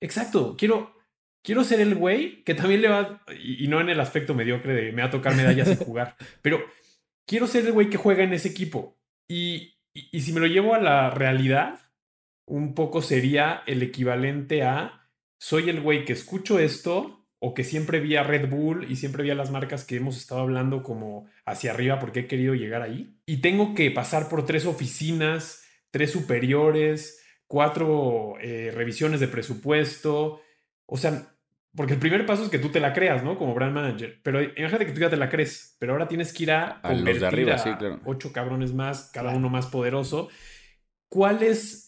[0.00, 0.94] Exacto, quiero
[1.42, 4.74] quiero ser el güey que también le va y, y no en el aspecto mediocre
[4.74, 6.64] de me va a tocar medallas y jugar, pero
[7.26, 8.98] quiero ser el güey que juega en ese equipo.
[9.28, 11.80] Y, y, y si me lo llevo a la realidad,
[12.48, 18.00] un poco sería el equivalente a soy el güey que escucho esto o que siempre
[18.00, 21.26] vi a Red Bull y siempre vi a las marcas que hemos estado hablando como
[21.44, 23.16] hacia arriba porque he querido llegar ahí.
[23.26, 30.40] Y tengo que pasar por tres oficinas, tres superiores, cuatro eh, revisiones de presupuesto.
[30.86, 31.32] O sea,
[31.76, 33.36] porque el primer paso es que tú te la creas, ¿no?
[33.36, 34.20] Como brand manager.
[34.24, 36.92] Pero imagínate que tú ya te la crees, pero ahora tienes que ir a A
[36.92, 38.00] los de convertir arriba, a sí, claro.
[38.04, 40.28] ocho cabrones más, cada uno más poderoso.
[41.08, 41.87] ¿Cuál es,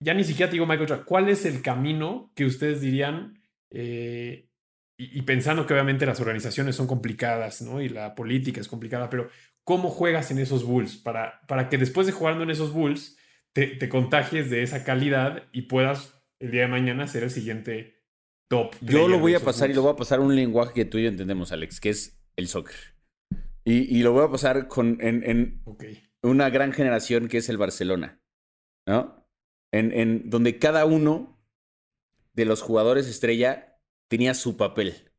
[0.00, 3.40] ya ni siquiera te digo Michael Jordan, cuál es el camino que ustedes dirían,
[3.70, 4.48] eh,
[4.96, 7.80] y, y pensando que obviamente las organizaciones son complicadas, ¿no?
[7.80, 9.28] Y la política es complicada, pero
[9.64, 10.96] ¿cómo juegas en esos Bulls?
[10.96, 13.16] Para, para que después de jugando en esos Bulls,
[13.52, 18.02] te, te contagies de esa calidad y puedas el día de mañana ser el siguiente
[18.48, 18.74] top.
[18.80, 21.02] Yo lo voy a pasar y lo voy a pasar un lenguaje que tú y
[21.04, 22.76] yo entendemos, Alex, que es el soccer.
[23.64, 25.62] Y, y lo voy a pasar con, en, en
[26.22, 28.20] una gran generación que es el Barcelona,
[28.86, 29.27] ¿no?
[29.72, 31.38] En, en donde cada uno
[32.34, 35.12] de los jugadores estrella tenía su papel,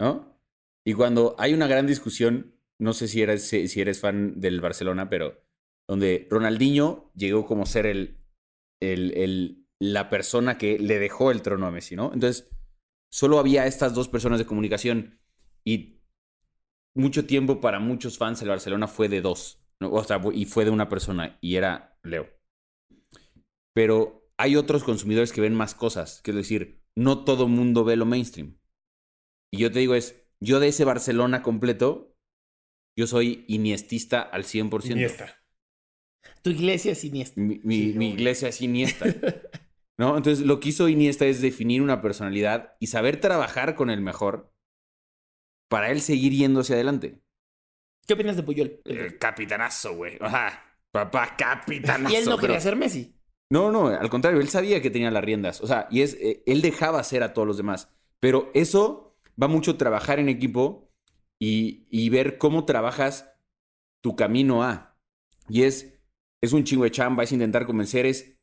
[0.00, 0.38] ¿no?
[0.84, 5.08] Y cuando hay una gran discusión, no sé si eres, si eres fan del Barcelona,
[5.08, 5.40] pero
[5.88, 8.18] donde Ronaldinho llegó como ser el,
[8.80, 12.12] el, el- la persona que le dejó el trono a Messi, ¿no?
[12.14, 12.50] Entonces,
[13.10, 15.20] solo había estas dos personas de comunicación
[15.64, 16.02] y
[16.94, 20.70] mucho tiempo para muchos fans el Barcelona fue de dos, o sea, y fue de
[20.72, 22.28] una persona y era Leo.
[23.74, 27.96] Pero hay otros consumidores que ven más cosas, que es decir, no todo mundo ve
[27.96, 28.58] lo mainstream.
[29.52, 32.16] Y yo te digo es, yo de ese Barcelona completo,
[32.98, 34.90] yo soy iniestista al 100%.
[34.92, 35.38] Iniesta.
[36.42, 37.42] Tu iglesia es siniestra.
[37.42, 38.08] Mi, mi- Sí, mi güey.
[38.12, 39.06] iglesia es Iniesta.
[39.98, 40.16] ¿No?
[40.16, 44.52] Entonces, lo que hizo Iniesta es definir una personalidad y saber trabajar con el mejor
[45.68, 47.22] para él seguir yendo hacia adelante.
[48.06, 48.80] ¿Qué opinas de Puyol?
[48.84, 50.18] El capitanazo, güey.
[50.20, 50.64] Ajá.
[50.90, 52.12] Papá, capitanazo.
[52.12, 53.14] Y él no pero- quería ser Messi.
[53.52, 55.60] No, no, al contrario, él sabía que tenía las riendas.
[55.60, 57.90] O sea, y es, eh, él dejaba hacer a todos los demás.
[58.18, 60.90] Pero eso va mucho trabajar en equipo
[61.38, 63.34] y, y ver cómo trabajas
[64.02, 64.98] tu camino a.
[65.50, 66.00] Y es,
[66.40, 68.38] es un chingo de chamba, es intentar convencer, es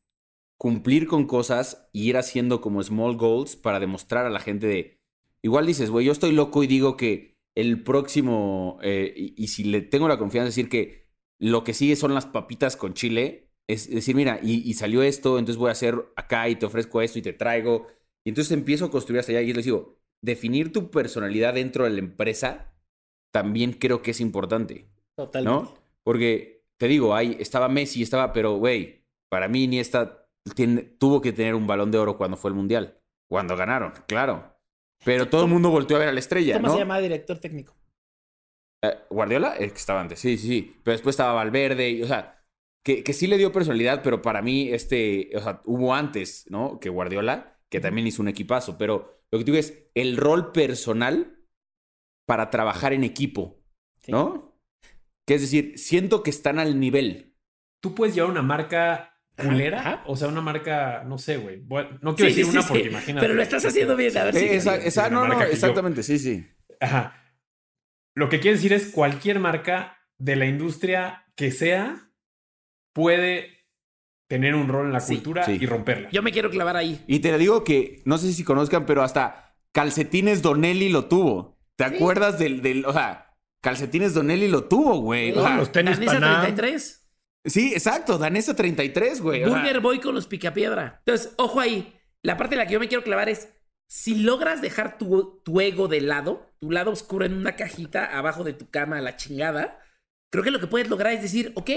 [0.58, 5.00] cumplir con cosas y ir haciendo como small goals para demostrar a la gente de.
[5.42, 8.78] Igual dices, güey, yo estoy loco y digo que el próximo.
[8.82, 11.08] eh, y, y si le tengo la confianza de decir que
[11.40, 15.38] lo que sigue son las papitas con chile, es decir, mira, y, y salió esto,
[15.38, 17.86] entonces voy a hacer acá y te ofrezco esto y te traigo.
[18.24, 21.90] Y entonces empiezo a construir hasta allá y les digo, definir tu personalidad dentro de
[21.90, 22.74] la empresa
[23.32, 24.88] también creo que es importante.
[25.16, 25.62] Totalmente.
[25.62, 25.74] ¿no?
[26.04, 31.32] Porque te digo, ahí estaba Messi, estaba, pero güey, para mí Iniesta tiene, tuvo que
[31.32, 34.56] tener un balón de oro cuando fue el mundial, cuando ganaron, claro.
[35.04, 36.72] Pero todo el mundo volteó a ver a la estrella, ¿Cómo ¿no?
[36.74, 37.74] se llama director técnico?
[38.82, 40.76] Eh, Guardiola, el que estaba antes, sí, sí, sí.
[40.82, 42.39] Pero después estaba Valverde, y, o sea,
[42.84, 46.80] que, que sí le dio personalidad, pero para mí, este, o sea, hubo antes, ¿no?
[46.80, 48.78] Que Guardiola, que también hizo un equipazo.
[48.78, 51.36] Pero lo que digo es el rol personal
[52.26, 53.62] para trabajar en equipo,
[54.02, 54.12] Sí.
[54.12, 54.58] ¿no?
[55.26, 57.36] Que es decir, siento que están al nivel.
[57.82, 60.04] Tú puedes llevar una marca culera, Ajá.
[60.06, 61.60] o sea, una marca, no sé, güey.
[61.60, 62.88] Bueno, no quiero Sí, decir sí, una sí, porque sí.
[62.90, 63.24] imagínate.
[63.26, 64.44] Pero lo estás haciendo bien, a ver si.
[64.44, 66.46] Eh, esa- no, no, yo- exactamente, sí, sí.
[66.80, 67.14] Ajá.
[68.14, 72.09] Lo que quiere decir es cualquier marca de la industria que sea
[73.00, 73.66] puede
[74.28, 75.58] tener un rol en la Sí, cultura sí.
[75.60, 76.08] y romperla.
[76.10, 77.02] Yo me quiero clavar ahí.
[77.06, 81.58] Y te digo que, no sé si conozcan, pero hasta Calcetines Donelli lo tuvo.
[81.76, 81.94] ¿Te Sí.
[81.96, 85.32] acuerdas del, del, o sea, Calcetines Donelli lo tuvo, güey?
[85.32, 86.42] O sea, los tenis Danesa Panam.
[86.42, 87.08] 33.
[87.46, 89.42] Sí, exacto, Danesa 33, güey.
[89.44, 91.02] o sea, Burger Boy con los picapiedra.
[91.06, 91.94] Entonces, ojo ahí.
[92.22, 93.48] La parte en la que yo me quiero clavar es:
[93.88, 98.44] si logras dejar tu, tu ego de lado, tu lado oscuro en una cajita abajo
[98.44, 99.80] de tu cama a la chingada,
[100.30, 101.70] creo que lo que puedes lograr es decir, ok,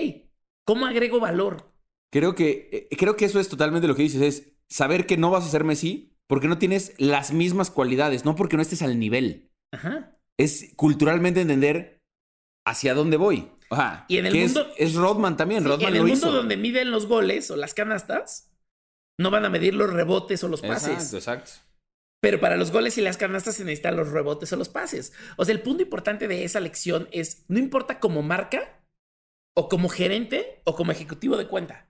[0.66, 1.72] ¿cómo agrego valor?
[2.14, 5.32] creo que, eh, creo que eso es totalmente lo que dices, es saber que no
[5.32, 9.00] vas a ser Messi porque no tienes las mismas cualidades, no porque no estés al
[9.00, 9.50] nivel.
[9.74, 10.16] Ajá.
[10.40, 11.98] Es culturalmente entender
[12.68, 13.50] hacia dónde voy.
[13.72, 14.06] Ajá.
[14.08, 16.32] Y en el es- mundo- Es, Rodman también, Sí, Rodman en el lo mundo hizo.
[16.32, 18.52] donde miden los goles o las canastas,
[19.20, 20.90] no van a medir los rebotes o los pases.
[20.94, 21.52] Exacto, exacto.
[22.22, 25.14] Pero para los goles y las canastas se necesitan los rebotes o los pases.
[25.38, 28.83] O sea, el punto importante de esa lección es, no importa como marca,
[29.56, 31.90] o como gerente, o como ejecutivo de cuenta.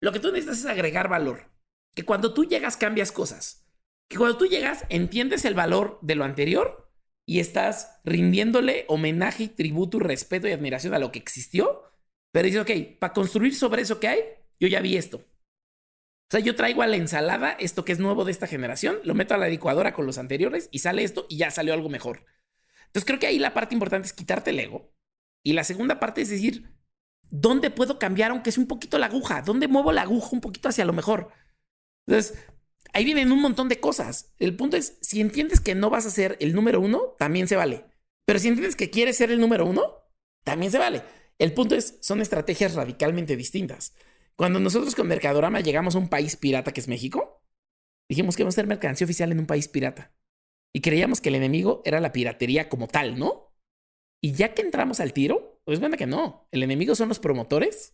[0.00, 1.50] Lo que tú necesitas es agregar valor.
[1.94, 3.66] Que cuando tú llegas cambias cosas.
[4.08, 6.92] Que cuando tú llegas entiendes el valor de lo anterior
[7.24, 11.82] y estás rindiéndole homenaje y tributo respeto y admiración a lo que existió.
[12.32, 14.20] Pero dices, ok, para construir sobre eso que hay,
[14.60, 15.18] yo ya vi esto.
[15.18, 19.14] O sea, yo traigo a la ensalada esto que es nuevo de esta generación, lo
[19.14, 22.26] meto a la licuadora con los anteriores y sale esto y ya salió algo mejor.
[22.86, 24.92] Entonces creo que ahí la parte importante es quitarte el ego.
[25.44, 26.75] Y la segunda parte es decir,
[27.30, 29.42] ¿dónde puedo cambiar aunque sea un poquito la aguja?
[29.42, 31.30] ¿Dónde muevo la aguja un poquito hacia lo mejor?
[32.06, 32.38] Entonces,
[32.92, 34.32] ahí vienen un montón de cosas.
[34.38, 37.56] El punto es, si entiendes que no vas a ser el número uno, también se
[37.56, 37.84] vale.
[38.24, 39.82] Pero si entiendes que quieres ser el número uno,
[40.44, 41.02] también se vale.
[41.38, 43.94] El punto es, son estrategias radicalmente distintas.
[44.36, 47.42] Cuando nosotros con Mercadorama llegamos a un país pirata que es México,
[48.08, 50.14] dijimos que vamos a ser mercancía oficial en un país pirata.
[50.74, 53.54] Y creíamos que el enemigo era la piratería como tal, ¿no?
[54.22, 56.48] Y ya que entramos al tiro, pues cuenta que no.
[56.52, 57.92] El enemigo son los promotores.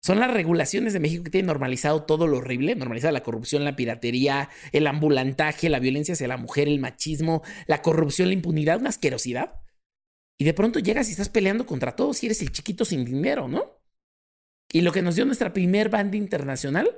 [0.00, 3.74] Son las regulaciones de México que tienen normalizado todo lo horrible, normalizada la corrupción, la
[3.74, 8.90] piratería, el ambulantaje, la violencia hacia la mujer, el machismo, la corrupción, la impunidad, una
[8.90, 9.60] asquerosidad.
[10.40, 13.48] Y de pronto llegas y estás peleando contra todos y eres el chiquito sin dinero,
[13.48, 13.82] ¿no?
[14.72, 16.88] Y lo que nos dio nuestra primer banda internacional,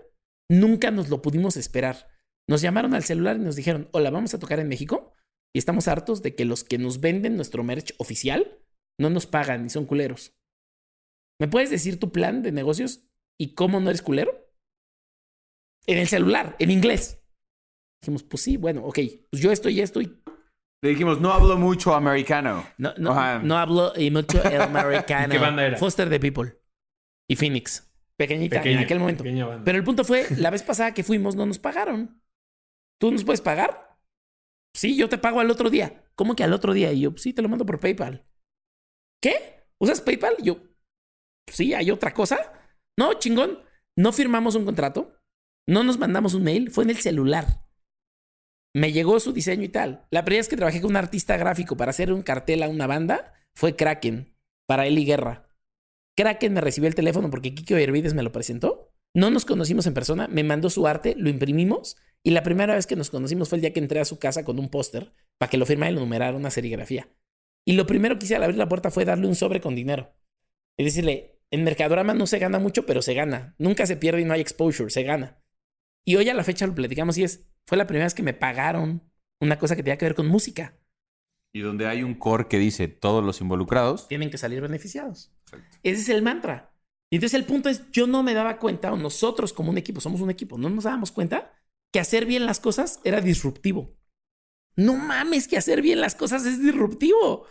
[0.51, 2.07] nunca nos lo pudimos esperar.
[2.47, 5.15] Nos llamaron al celular y nos dijeron, hola, vamos a tocar en México
[5.55, 8.60] y estamos hartos de que los que nos venden nuestro merch oficial
[9.01, 10.35] no nos pagan y son culeros.
[11.41, 13.01] ¿Me puedes decir tu plan de negocios
[13.39, 14.33] y cómo no eres culero?
[15.87, 17.23] En el celular, en inglés.
[18.03, 18.99] Dijimos, pues sí, bueno, ok,
[19.31, 20.23] pues yo estoy y esto y
[20.83, 22.67] Le dijimos, no hablo mucho americano.
[22.79, 25.33] no, no, no hablo y mucho el americano.
[25.33, 25.79] ¿Qué banda era?
[25.79, 26.59] Foster the People
[27.29, 27.87] y Phoenix.
[28.17, 29.25] Pequeñita Pequeña, en aquel momento.
[29.25, 29.65] pequeña banda.
[29.65, 32.23] Pero el punto fue, la vez pasada que fuimos no nos pagaron.
[33.01, 33.97] ¿Tú nos puedes pagar?
[34.77, 36.05] Sí, yo te pago al otro día.
[36.17, 36.93] ¿Cómo que al otro día?
[36.93, 38.27] Y yo, sí, te lo mando por PayPal.
[39.21, 39.67] ¿Qué?
[39.79, 40.37] ¿Usas PayPal?
[40.43, 40.59] Yo,
[41.47, 42.53] sí, hay otra cosa.
[42.97, 43.61] No, chingón.
[43.97, 45.17] No firmamos un contrato.
[45.67, 46.71] No nos mandamos un mail.
[46.71, 47.67] Fue en el celular.
[48.75, 50.07] Me llegó su diseño y tal.
[50.11, 52.87] La primera vez que trabajé con un artista gráfico para hacer un cartel a una
[52.87, 55.49] banda fue Kraken, para Eli Guerra.
[56.17, 58.93] Kraken me recibió el teléfono porque Kiko Hervides me lo presentó.
[59.13, 62.87] No nos conocimos en persona, me mandó su arte, lo imprimimos y la primera vez
[62.87, 65.51] que nos conocimos fue el día que entré a su casa con un póster para
[65.51, 67.09] que lo firmara y lo numerara una serigrafía.
[67.71, 70.13] Y lo primero que hice al abrir la puerta fue darle un sobre con dinero.
[70.77, 73.55] Y decirle, en Mercadorama no se gana mucho, pero se gana.
[73.59, 75.41] Nunca se pierde y no hay exposure, se gana.
[76.05, 78.35] Y hoy a la fecha lo platicamos y es, fue la primera vez que me
[78.35, 79.09] pagaron
[79.41, 80.81] una cosa que tenía que ver con música.
[81.53, 84.09] Y donde hay un core que dice todos los involucrados.
[84.09, 85.33] Tienen que salir beneficiados.
[85.85, 86.75] Ese es el mantra.
[87.09, 90.01] Y entonces el punto es, yo no me daba cuenta, o nosotros como un equipo,
[90.01, 91.53] somos un equipo, no nos dábamos cuenta
[91.93, 93.97] que hacer bien las cosas era disruptivo.
[94.75, 97.47] No mames que hacer bien las cosas es disruptivo.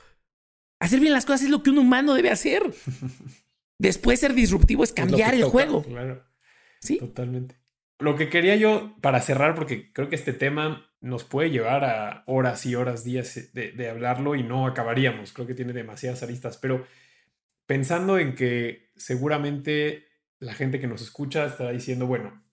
[0.80, 2.64] Hacer bien las cosas es lo que un humano debe hacer.
[3.80, 5.84] Después ser disruptivo es cambiar el juego.
[5.84, 6.24] Claro.
[6.82, 6.98] Sí.
[6.98, 7.56] Totalmente.
[8.00, 12.24] Lo que quería yo para cerrar, porque creo que este tema nos puede llevar a
[12.28, 15.34] horas y horas, días de, de hablarlo y no acabaríamos.
[15.34, 16.86] Creo que tiene demasiadas aristas, pero
[17.66, 20.08] pensando en que seguramente
[20.40, 22.44] la gente que nos escucha estará diciendo, bueno,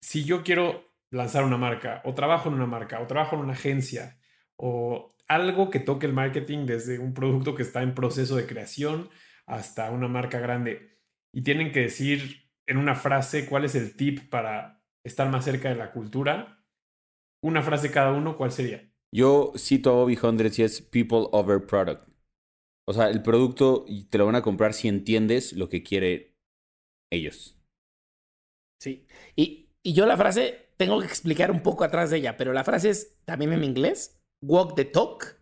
[0.00, 3.52] si yo quiero lanzar una marca o trabajo en una marca o trabajo en una
[3.52, 4.18] agencia
[4.56, 9.08] o algo que toque el marketing desde un producto que está en proceso de creación
[9.46, 11.00] hasta una marca grande
[11.32, 15.68] y tienen que decir en una frase cuál es el tip para estar más cerca
[15.68, 16.64] de la cultura,
[17.42, 18.90] una frase cada uno, ¿cuál sería?
[19.14, 22.08] Yo cito a Bobby Hundreds y es people over product.
[22.88, 26.36] O sea, el producto te lo van a comprar si entiendes lo que quiere
[27.12, 27.56] ellos.
[28.80, 29.06] Sí.
[29.34, 32.64] Y, y yo la frase tengo que explicar un poco atrás de ella, pero la
[32.64, 35.40] frase es también en inglés, walk the talk,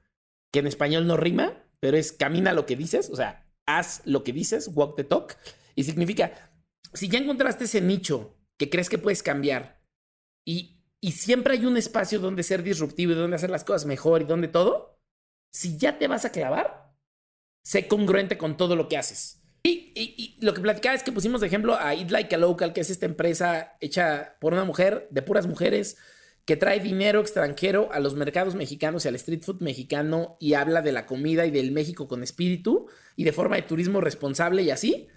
[0.52, 4.24] que en español no rima, pero es camina lo que dices, o sea, haz lo
[4.24, 5.36] que dices, walk the talk,
[5.74, 6.52] y significa,
[6.92, 9.82] si ya encontraste ese nicho que crees que puedes cambiar
[10.46, 14.22] y, y siempre hay un espacio donde ser disruptivo y donde hacer las cosas mejor
[14.22, 15.00] y donde todo,
[15.52, 16.94] si ya te vas a clavar,
[17.64, 19.42] sé congruente con todo lo que haces.
[19.62, 22.38] Y, y, y, lo que platicaba es que pusimos de ejemplo a Eat Like a
[22.38, 25.96] Local, que es esta empresa hecha por una mujer, de puras mujeres,
[26.44, 30.82] que trae dinero extranjero a los mercados mexicanos y al street food mexicano y habla
[30.82, 32.86] de la comida y del México con espíritu
[33.16, 35.08] y de forma de turismo responsable y así.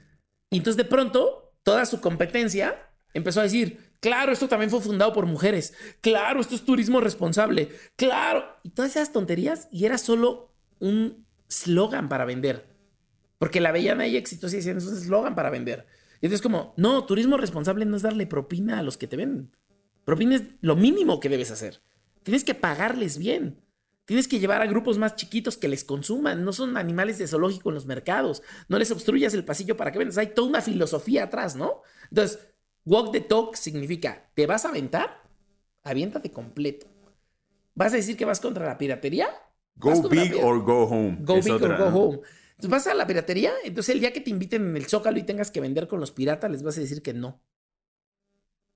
[0.50, 5.12] Y entonces de pronto toda su competencia empezó a decir, claro, esto también fue fundado
[5.12, 10.54] por mujeres, claro, esto es turismo responsable, claro, y todas esas tonterías y era solo
[10.80, 12.66] un slogan para vender,
[13.38, 15.88] porque la veían ahí exitosa y decían, es un slogan para vender.
[16.22, 19.52] Y entonces como, no, turismo responsable no es darle propina a los que te venden,
[20.08, 21.82] propina es lo mínimo que debes hacer,
[22.24, 23.62] tienes que pagarles bien.
[24.06, 26.46] Tienes que llevar a grupos más chiquitos que les consuman.
[26.46, 28.42] No son animales de zoológico en los mercados.
[28.70, 30.18] No les obstruyas el pasillo para que vendas.
[30.18, 31.82] Hay toda una filosofía atrás, ¿no?
[32.10, 32.40] Entonces,
[32.86, 35.24] walk the talk significa, ¿te vas a aventar?
[35.84, 36.88] Aviéntate completo.
[37.76, 39.28] ¿Vas a decir que vas contra la piratería?
[39.76, 41.18] Go big or go home.
[41.20, 42.22] Go big or go home.
[42.52, 45.24] Entonces vas a la piratería, entonces el día que te inviten en el Zócalo y
[45.24, 47.42] tengas que vender con los piratas, les vas a decir que no.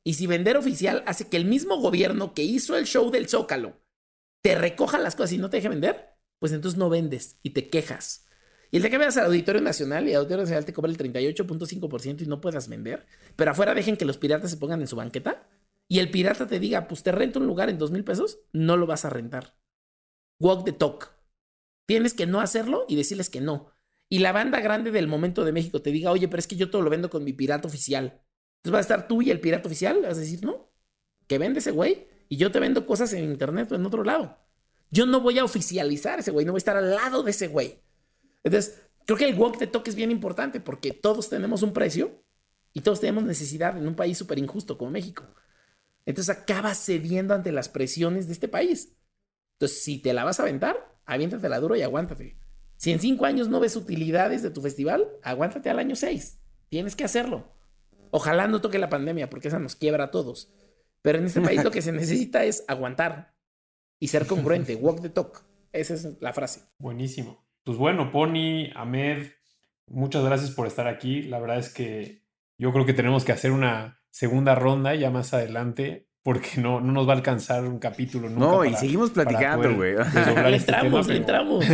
[0.03, 3.81] Y si vender oficial hace que el mismo gobierno que hizo el show del Zócalo
[4.41, 7.69] te recoja las cosas y no te deje vender, pues entonces no vendes y te
[7.69, 8.25] quejas.
[8.71, 10.97] Y el día que veas al Auditorio Nacional y el Auditorio Nacional te cobra el
[10.97, 14.95] 38.5% y no puedas vender, pero afuera dejen que los piratas se pongan en su
[14.95, 15.47] banqueta
[15.87, 18.77] y el pirata te diga, pues te rento un lugar en dos mil pesos, no
[18.77, 19.57] lo vas a rentar.
[20.39, 21.13] Walk the talk.
[21.85, 23.73] Tienes que no hacerlo y decirles que no.
[24.09, 26.69] Y la banda grande del momento de México te diga, oye, pero es que yo
[26.69, 28.23] todo lo vendo con mi pirata oficial.
[28.61, 30.71] Entonces va a estar tú y el pirata oficial, vas a decir, no,
[31.27, 34.37] que vende ese güey y yo te vendo cosas en internet o en otro lado.
[34.91, 37.47] Yo no voy a oficializar ese güey, no voy a estar al lado de ese
[37.47, 37.81] güey.
[38.43, 42.23] Entonces, creo que el walk the talk es bien importante porque todos tenemos un precio
[42.73, 45.23] y todos tenemos necesidad en un país súper injusto como México.
[46.05, 48.95] Entonces acabas cediendo ante las presiones de este país.
[49.53, 52.37] Entonces, si te la vas a aventar, aviéntatela duro y aguántate.
[52.77, 56.39] Si en cinco años no ves utilidades de tu festival, aguántate al año seis.
[56.69, 57.51] Tienes que hacerlo.
[58.11, 60.53] Ojalá no toque la pandemia porque esa nos quiebra a todos.
[61.01, 63.33] Pero en este país lo que se necesita es aguantar
[63.99, 64.75] y ser congruente.
[64.75, 65.43] Walk the talk.
[65.71, 66.61] Esa es la frase.
[66.77, 67.45] Buenísimo.
[67.63, 69.27] Pues bueno, Pony, Ahmed,
[69.87, 71.23] muchas gracias por estar aquí.
[71.23, 72.23] La verdad es que
[72.57, 76.91] yo creo que tenemos que hacer una segunda ronda ya más adelante porque no, no
[76.91, 78.45] nos va a alcanzar un capítulo nunca.
[78.45, 79.95] No, para, y seguimos platicando, güey.
[79.95, 81.65] le este entramos, tema, le entramos.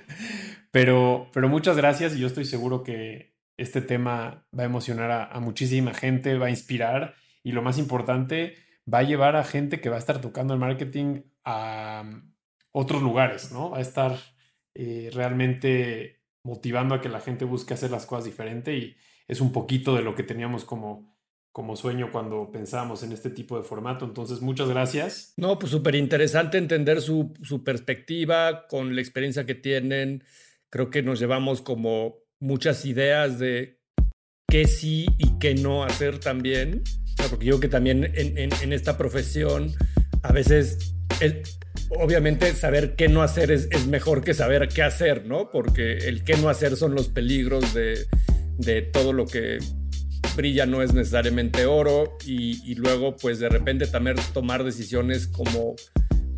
[0.70, 5.38] pero, pero muchas gracias y yo estoy seguro que este tema va a emocionar a,
[5.40, 8.54] muchísima gente, va a inspirar y lo más importante,
[8.92, 12.32] va a llevar a gente que va a estar tocando el marketing a mm,
[12.72, 13.70] otros lugares, ¿no?
[13.70, 14.16] Va a estar
[14.74, 18.96] eh, realmente motivando a que la gente busque hacer las cosas diferente y
[19.28, 21.14] es un poquito de lo que teníamos como,
[21.52, 24.06] como sueño cuando pensábamos en este tipo de formato.
[24.06, 25.34] Entonces, muchas gracias.
[25.36, 30.24] No, pues súper interesante entender su, su perspectiva con la experiencia que tienen.
[30.70, 33.78] Creo que nos llevamos como muchas ideas de
[34.48, 36.82] qué sí y qué no hacer también.
[37.28, 39.72] porque yo que también en, en, esta profesión
[40.22, 40.94] a veces,
[41.90, 45.50] obviamente saber qué no hacer es, es, mejor que saber qué hacer, ¿no?
[45.50, 48.06] Porque el qué no hacer son los peligros de,
[48.58, 49.58] de todo lo que
[50.36, 55.74] brilla no es necesariamente oro y, y, luego pues de repente también tomar decisiones como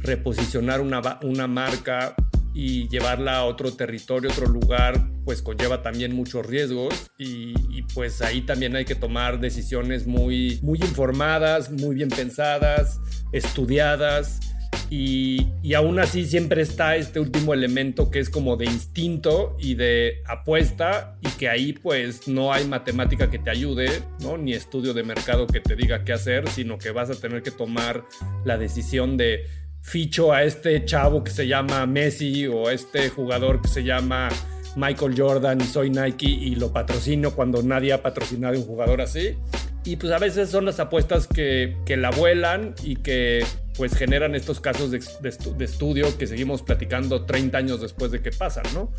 [0.01, 2.17] reposicionar una, una marca
[2.55, 7.55] y llevarla a otro territorio, otro lugar, pues conlleva también muchos riesgos y,
[7.95, 13.01] pues ahí también hay que tomar decisiones muy, muy informadas, muy bien pensadas,
[13.33, 14.41] estudiadas.
[14.89, 19.75] Y, y, aún así siempre está este último elemento que es como de instinto y
[19.75, 23.89] de apuesta y que ahí pues no hay matemática que te ayude,
[24.21, 24.37] ¿no?
[24.37, 27.51] Ni estudio de mercado que te diga qué hacer, sino que vas a tener que
[27.51, 28.05] tomar
[28.45, 29.47] la decisión de
[29.83, 34.29] ficho a este chavo que se llama Messi o a este jugador que se llama
[34.77, 39.01] Michael Jordan y soy Nike y lo patrocino cuando nadie ha patrocinado a un jugador
[39.01, 39.37] así.
[39.85, 43.45] Y pues a veces son las apuestas que, que la vuelan y que
[43.77, 48.31] pues generan estos casos de, de, estudio que seguimos platicando 30 años después de que
[48.31, 48.93] pasan, ¿no?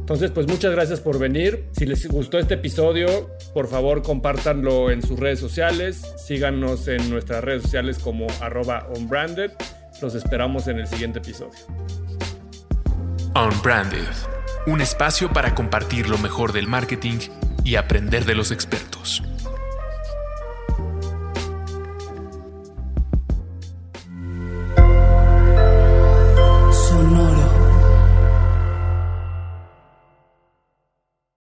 [0.00, 1.66] Entonces, pues muchas gracias por venir.
[1.72, 6.14] Si les gustó este episodio, por favor compártanlo en sus redes sociales.
[6.16, 9.52] Síganos en nuestras redes sociales como arroba onbranded
[10.00, 11.58] los esperamos en el siguiente episodio.
[13.34, 14.06] Unbranded,
[14.66, 17.18] un espacio para compartir lo mejor del marketing
[17.64, 19.22] y aprender de los expertos.